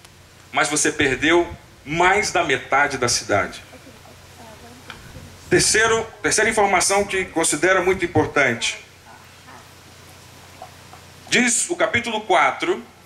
mas 0.52 0.68
você 0.68 0.92
perdeu 0.92 1.48
mais 1.84 2.30
da 2.30 2.44
metade 2.44 2.98
da 2.98 3.08
cidade. 3.08 3.62
Terceiro, 5.48 6.06
terceira 6.22 6.50
informação 6.50 7.04
que 7.04 7.24
considera 7.24 7.80
muito 7.80 8.04
importante. 8.04 8.76
Diz 11.30 11.70
o 11.70 11.76
capítulo 11.76 12.20
4 12.20 12.97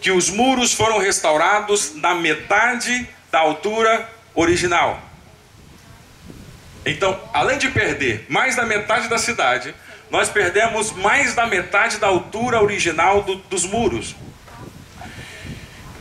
que 0.00 0.10
os 0.10 0.30
muros 0.30 0.72
foram 0.72 0.98
restaurados 0.98 1.94
na 1.96 2.14
metade 2.14 3.08
da 3.30 3.40
altura 3.40 4.08
original. 4.34 5.00
Então, 6.84 7.20
além 7.34 7.58
de 7.58 7.68
perder 7.68 8.26
mais 8.28 8.56
da 8.56 8.64
metade 8.64 9.08
da 9.08 9.18
cidade, 9.18 9.74
nós 10.10 10.28
perdemos 10.28 10.92
mais 10.92 11.34
da 11.34 11.46
metade 11.46 11.98
da 11.98 12.06
altura 12.06 12.62
original 12.62 13.22
do, 13.22 13.36
dos 13.36 13.64
muros. 13.64 14.16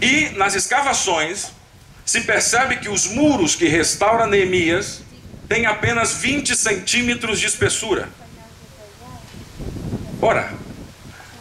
E 0.01 0.29
nas 0.29 0.55
escavações 0.55 1.51
se 2.05 2.21
percebe 2.21 2.77
que 2.77 2.89
os 2.89 3.05
muros 3.05 3.55
que 3.55 3.67
restaura 3.67 4.25
Neemias 4.25 5.01
tem 5.47 5.65
apenas 5.65 6.13
20 6.13 6.55
centímetros 6.55 7.39
de 7.39 7.45
espessura. 7.45 8.09
Ora, 10.21 10.51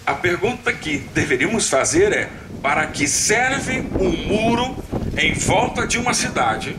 a 0.08 0.14
pergunta 0.14 0.72
que 0.72 0.96
deveríamos 1.12 1.68
fazer 1.68 2.12
é: 2.14 2.30
para 2.62 2.86
que 2.86 3.06
serve 3.06 3.80
um 4.00 4.10
muro 4.26 4.82
em 5.18 5.34
volta 5.34 5.86
de 5.86 5.98
uma 5.98 6.14
cidade 6.14 6.74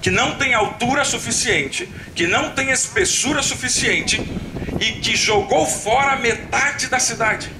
que 0.00 0.10
não 0.10 0.36
tem 0.38 0.54
altura 0.54 1.04
suficiente, 1.04 1.86
que 2.14 2.26
não 2.26 2.54
tem 2.54 2.70
espessura 2.70 3.42
suficiente 3.42 4.18
e 4.80 4.92
que 4.92 5.14
jogou 5.14 5.66
fora 5.66 6.16
metade 6.16 6.86
da 6.86 6.98
cidade? 6.98 7.52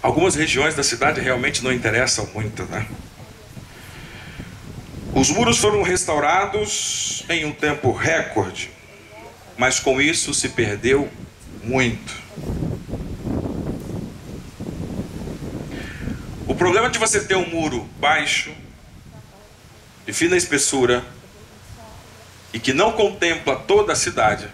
Algumas 0.00 0.34
regiões 0.34 0.74
da 0.74 0.82
cidade 0.82 1.20
realmente 1.20 1.62
não 1.62 1.70
interessam 1.70 2.26
muito, 2.32 2.62
né? 2.62 2.86
Os 5.18 5.30
muros 5.30 5.58
foram 5.58 5.82
restaurados 5.82 7.24
em 7.28 7.44
um 7.44 7.50
tempo 7.50 7.90
recorde, 7.90 8.70
mas 9.56 9.80
com 9.80 10.00
isso 10.00 10.32
se 10.32 10.50
perdeu 10.50 11.10
muito. 11.60 12.14
O 16.46 16.54
problema 16.54 16.88
de 16.88 17.00
você 17.00 17.18
ter 17.18 17.34
um 17.34 17.50
muro 17.50 17.84
baixo, 17.98 18.52
de 20.06 20.12
fina 20.12 20.36
espessura, 20.36 21.04
e 22.52 22.60
que 22.60 22.72
não 22.72 22.92
contempla 22.92 23.56
toda 23.56 23.94
a 23.94 23.96
cidade, 23.96 24.46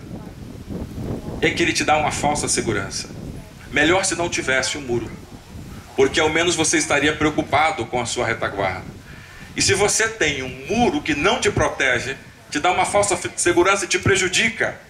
é 1.42 1.50
que 1.50 1.62
ele 1.62 1.74
te 1.74 1.84
dá 1.84 1.98
uma 1.98 2.10
falsa 2.10 2.48
segurança. 2.48 3.10
Melhor 3.70 4.02
se 4.06 4.14
não 4.14 4.30
tivesse 4.30 4.78
um 4.78 4.80
muro 4.80 5.10
porque 5.96 6.18
ao 6.18 6.28
menos 6.28 6.56
você 6.56 6.76
estaria 6.76 7.14
preocupado 7.14 7.86
com 7.86 8.00
a 8.00 8.06
sua 8.06 8.26
retaguarda. 8.26 8.93
E 9.56 9.62
se 9.62 9.74
você 9.74 10.08
tem 10.08 10.42
um 10.42 10.66
muro 10.66 11.00
que 11.00 11.14
não 11.14 11.40
te 11.40 11.50
protege, 11.50 12.16
te 12.50 12.58
dá 12.58 12.72
uma 12.72 12.84
falsa 12.84 13.18
segurança 13.36 13.84
e 13.84 13.88
te 13.88 13.98
prejudica. 13.98 14.80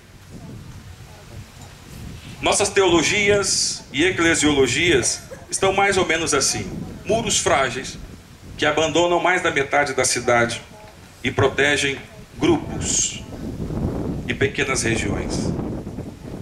Nossas 2.41 2.69
teologias 2.69 3.85
e 3.93 4.05
eclesiologias 4.05 5.23
estão 5.51 5.73
mais 5.73 5.97
ou 5.97 6.07
menos 6.07 6.35
assim: 6.35 6.71
muros 7.05 7.39
frágeis 7.39 7.99
que 8.57 8.67
abandonam 8.67 9.21
mais 9.21 9.43
da 9.43 9.51
metade 9.51 9.95
da 9.95 10.05
cidade 10.05 10.61
e 11.23 11.31
protegem 11.31 11.99
grupos 12.39 13.23
e 14.29 14.35
pequenas 14.35 14.83
regiões. 14.83 15.51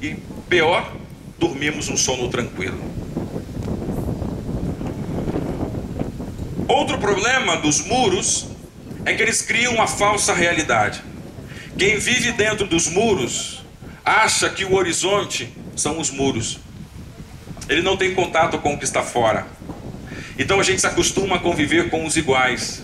E 0.00 0.16
pior, 0.48 0.92
dormimos 1.38 1.88
um 1.88 1.96
sono 1.96 2.28
tranquilo. 2.28 2.80
Outro 6.68 6.98
problema 6.98 7.56
dos 7.56 7.80
muros 7.80 8.46
é 9.04 9.12
que 9.14 9.22
eles 9.22 9.42
criam 9.42 9.74
uma 9.74 9.86
falsa 9.86 10.32
realidade. 10.32 11.02
Quem 11.76 11.98
vive 11.98 12.32
dentro 12.32 12.66
dos 12.66 12.88
muros 12.88 13.62
acha 14.04 14.48
que 14.48 14.64
o 14.64 14.74
horizonte 14.74 15.52
são 15.74 15.98
os 15.98 16.10
muros. 16.10 16.58
Ele 17.68 17.82
não 17.82 17.96
tem 17.96 18.14
contato 18.14 18.58
com 18.58 18.74
o 18.74 18.78
que 18.78 18.84
está 18.84 19.02
fora. 19.02 19.46
Então 20.38 20.60
a 20.60 20.62
gente 20.62 20.80
se 20.80 20.86
acostuma 20.86 21.36
a 21.36 21.38
conviver 21.38 21.90
com 21.90 22.04
os 22.04 22.16
iguais. 22.16 22.82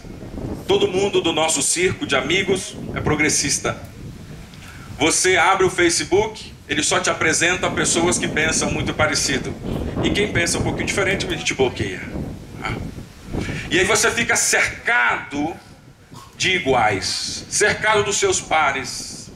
Todo 0.67 0.89
mundo 0.89 1.21
do 1.21 1.33
nosso 1.33 1.63
circo 1.63 2.07
de 2.07 2.17
amigos 2.17 2.77
é 2.95 3.01
progressista. 3.01 3.77
Você 4.99 5.37
abre 5.37 5.65
o 5.65 5.71
Facebook, 5.71 6.53
ele 6.69 6.83
só 6.83 7.01
te 7.01 7.09
apresenta 7.09 7.71
pessoas 7.71 8.19
que 8.19 8.27
pensam 8.27 8.71
muito 8.71 8.93
parecido. 8.93 9.55
E 10.03 10.11
quem 10.11 10.33
pensa 10.33 10.59
um 10.59 10.63
pouquinho 10.63 10.87
diferente, 10.87 11.27
a 11.27 11.31
gente 11.31 11.55
bloqueia. 11.55 12.28
E 13.71 13.79
aí 13.79 13.85
você 13.85 14.11
fica 14.11 14.35
cercado 14.35 15.55
de 16.37 16.53
iguais, 16.53 17.45
cercado 17.51 18.03
dos 18.03 18.17
seus 18.17 18.41
pares. 18.41 19.31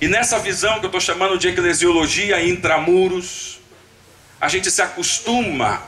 E 0.00 0.06
nessa 0.06 0.38
visão 0.38 0.78
que 0.78 0.84
eu 0.84 0.88
estou 0.88 1.00
chamando 1.00 1.38
de 1.38 1.48
eclesiologia 1.48 2.44
intramuros, 2.44 3.60
a 4.38 4.46
gente 4.48 4.70
se 4.70 4.82
acostuma 4.82 5.82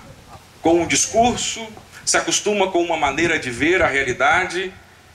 com 0.62 0.82
um 0.82 0.86
discurso, 0.86 1.66
se 2.06 2.16
acostuma 2.16 2.70
com 2.70 2.82
uma 2.82 2.96
maneira 2.96 3.38
de 3.38 3.50
ver 3.50 3.82
a 3.82 3.86
realidade 3.86 4.72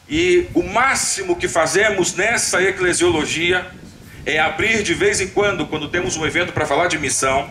e 0.07 0.47
o 0.53 0.61
máximo 0.61 1.35
que 1.35 1.47
fazemos 1.47 2.13
nessa 2.13 2.61
eclesiologia 2.61 3.65
é 4.25 4.39
abrir 4.39 4.83
de 4.83 4.93
vez 4.93 5.19
em 5.19 5.27
quando, 5.27 5.65
quando 5.65 5.89
temos 5.89 6.15
um 6.15 6.25
evento 6.25 6.53
para 6.53 6.67
falar 6.67 6.87
de 6.87 6.99
missão, 6.99 7.49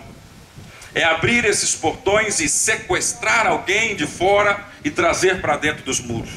é 0.95 1.03
abrir 1.03 1.45
esses 1.45 1.75
portões 1.75 2.39
e 2.39 2.49
sequestrar 2.49 3.47
alguém 3.47 3.97
de 3.97 4.07
fora 4.07 4.65
e 4.85 4.91
trazer 4.91 5.41
para 5.41 5.57
dentro 5.57 5.85
dos 5.85 6.01
muros. 6.01 6.31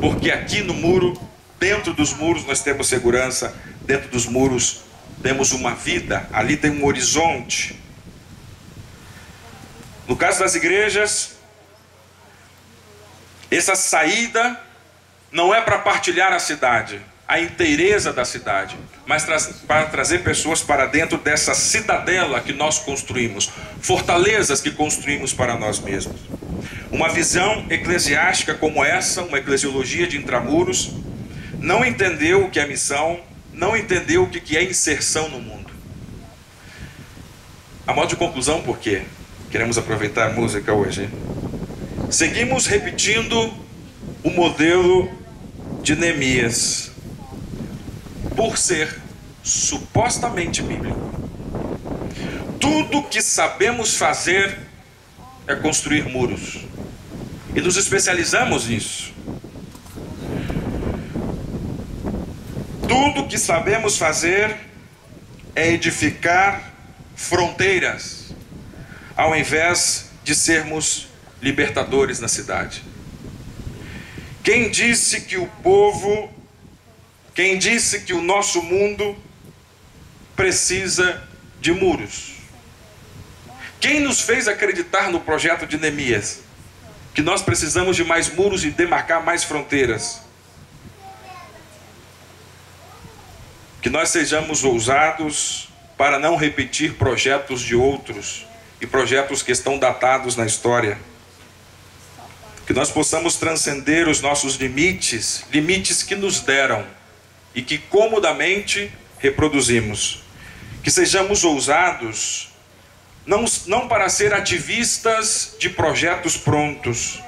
Porque 0.00 0.30
aqui 0.30 0.62
no 0.62 0.72
muro, 0.72 1.20
dentro 1.58 1.92
dos 1.92 2.14
muros, 2.14 2.46
nós 2.46 2.62
temos 2.62 2.88
segurança, 2.88 3.54
dentro 3.82 4.08
dos 4.08 4.26
muros 4.26 4.80
temos 5.22 5.52
uma 5.52 5.74
vida, 5.74 6.28
ali 6.32 6.56
tem 6.56 6.70
um 6.70 6.84
horizonte. 6.84 7.80
No 10.06 10.16
caso 10.16 10.40
das 10.40 10.54
igrejas, 10.54 11.36
essa 13.50 13.74
saída 13.74 14.60
não 15.32 15.54
é 15.54 15.60
para 15.60 15.78
partilhar 15.78 16.32
a 16.32 16.38
cidade, 16.38 17.00
a 17.28 17.40
inteireza 17.40 18.12
da 18.12 18.24
cidade, 18.24 18.76
mas 19.04 19.24
tra 19.24 19.36
para 19.66 19.86
trazer 19.86 20.22
pessoas 20.22 20.62
para 20.62 20.86
dentro 20.86 21.18
dessa 21.18 21.54
cidadela 21.54 22.40
que 22.40 22.52
nós 22.52 22.78
construímos, 22.78 23.50
fortalezas 23.80 24.60
que 24.60 24.70
construímos 24.70 25.32
para 25.32 25.56
nós 25.56 25.80
mesmos. 25.80 26.20
Uma 26.90 27.08
visão 27.08 27.66
eclesiástica 27.68 28.54
como 28.54 28.84
essa, 28.84 29.22
uma 29.22 29.38
eclesiologia 29.38 30.06
de 30.06 30.16
intramuros, 30.16 30.92
não 31.58 31.84
entendeu 31.84 32.44
o 32.44 32.50
que 32.50 32.60
é 32.60 32.66
missão, 32.66 33.20
não 33.52 33.76
entendeu 33.76 34.22
o 34.22 34.30
que 34.30 34.56
é 34.56 34.62
inserção 34.62 35.28
no 35.28 35.40
mundo. 35.40 35.70
A 37.86 37.92
modo 37.92 38.08
de 38.08 38.16
conclusão, 38.16 38.62
por 38.62 38.78
quê? 38.78 39.02
Queremos 39.50 39.76
aproveitar 39.76 40.28
a 40.28 40.32
música 40.32 40.72
hoje. 40.72 41.08
Seguimos 42.10 42.66
repetindo 42.66 43.52
o 44.22 44.30
modelo 44.30 45.10
de 45.82 45.96
Neemias 45.96 46.95
por 48.36 48.58
ser 48.58 49.00
supostamente 49.42 50.62
bíblico. 50.62 51.00
Tudo 52.60 53.02
que 53.04 53.22
sabemos 53.22 53.96
fazer 53.96 54.58
é 55.46 55.56
construir 55.56 56.04
muros. 56.04 56.58
E 57.54 57.60
nos 57.60 57.76
especializamos 57.76 58.66
nisso. 58.68 59.14
Tudo 62.86 63.26
que 63.26 63.38
sabemos 63.38 63.96
fazer 63.96 64.54
é 65.54 65.72
edificar 65.72 66.74
fronteiras, 67.14 68.34
ao 69.16 69.34
invés 69.34 70.10
de 70.22 70.34
sermos 70.34 71.08
libertadores 71.40 72.20
na 72.20 72.28
cidade. 72.28 72.84
Quem 74.42 74.70
disse 74.70 75.22
que 75.22 75.38
o 75.38 75.46
povo 75.62 76.35
quem 77.36 77.58
disse 77.58 78.00
que 78.00 78.14
o 78.14 78.22
nosso 78.22 78.62
mundo 78.62 79.14
precisa 80.34 81.22
de 81.60 81.70
muros? 81.70 82.32
Quem 83.78 84.00
nos 84.00 84.22
fez 84.22 84.48
acreditar 84.48 85.10
no 85.10 85.20
projeto 85.20 85.66
de 85.66 85.76
Neemias? 85.76 86.40
Que 87.12 87.20
nós 87.20 87.42
precisamos 87.42 87.94
de 87.94 88.02
mais 88.04 88.30
muros 88.30 88.64
e 88.64 88.70
demarcar 88.70 89.22
mais 89.22 89.44
fronteiras. 89.44 90.22
Que 93.82 93.90
nós 93.90 94.08
sejamos 94.08 94.64
ousados 94.64 95.68
para 95.98 96.18
não 96.18 96.36
repetir 96.36 96.94
projetos 96.94 97.60
de 97.60 97.76
outros 97.76 98.46
e 98.80 98.86
projetos 98.86 99.42
que 99.42 99.52
estão 99.52 99.78
datados 99.78 100.36
na 100.36 100.46
história. 100.46 100.98
Que 102.66 102.72
nós 102.72 102.90
possamos 102.90 103.36
transcender 103.36 104.08
os 104.08 104.22
nossos 104.22 104.56
limites, 104.56 105.44
limites 105.52 106.02
que 106.02 106.14
nos 106.14 106.40
deram 106.40 106.96
e 107.56 107.62
que 107.62 107.78
comodamente 107.78 108.92
reproduzimos. 109.18 110.22
Que 110.84 110.90
sejamos 110.90 111.42
ousados, 111.42 112.50
não, 113.26 113.46
não 113.66 113.88
para 113.88 114.08
ser 114.10 114.34
ativistas 114.34 115.56
de 115.58 115.70
projetos 115.70 116.36
prontos, 116.36 117.20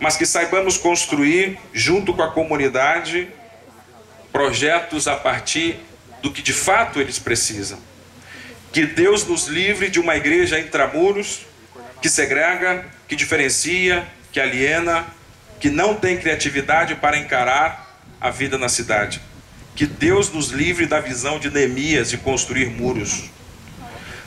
mas 0.00 0.16
que 0.16 0.24
saibamos 0.24 0.78
construir, 0.78 1.58
junto 1.72 2.14
com 2.14 2.22
a 2.22 2.30
comunidade, 2.30 3.28
projetos 4.32 5.08
a 5.08 5.16
partir 5.16 5.76
do 6.22 6.30
que 6.30 6.40
de 6.40 6.52
fato 6.52 7.00
eles 7.00 7.18
precisam. 7.18 7.78
Que 8.72 8.86
Deus 8.86 9.26
nos 9.26 9.48
livre 9.48 9.90
de 9.90 10.00
uma 10.00 10.16
igreja 10.16 10.58
intramuros, 10.58 11.46
que 12.00 12.08
segrega, 12.08 12.86
que 13.08 13.16
diferencia, 13.16 14.06
que 14.32 14.40
aliena, 14.40 15.06
que 15.60 15.68
não 15.68 15.94
tem 15.94 16.16
criatividade 16.16 16.94
para 16.94 17.18
encarar 17.18 17.98
a 18.20 18.30
vida 18.30 18.56
na 18.56 18.68
cidade. 18.68 19.20
Que 19.74 19.86
Deus 19.86 20.30
nos 20.30 20.48
livre 20.48 20.86
da 20.86 21.00
visão 21.00 21.38
de 21.38 21.50
Neemias 21.50 22.10
de 22.10 22.18
construir 22.18 22.70
muros. 22.70 23.30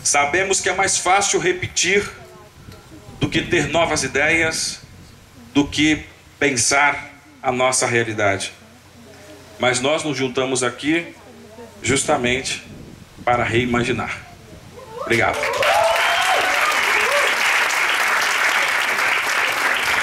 Sabemos 0.03 0.61
que 0.61 0.69
é 0.69 0.75
mais 0.75 0.97
fácil 0.97 1.39
repetir 1.39 2.09
do 3.19 3.29
que 3.29 3.41
ter 3.41 3.67
novas 3.67 4.03
ideias, 4.03 4.81
do 5.53 5.67
que 5.67 6.05
pensar 6.39 7.13
a 7.41 7.51
nossa 7.51 7.87
realidade. 7.87 8.53
Mas 9.59 9.79
nós 9.79 10.03
nos 10.03 10.17
juntamos 10.17 10.63
aqui 10.63 11.15
justamente 11.81 12.63
para 13.23 13.43
reimaginar. 13.43 14.17
Obrigado. 15.01 15.37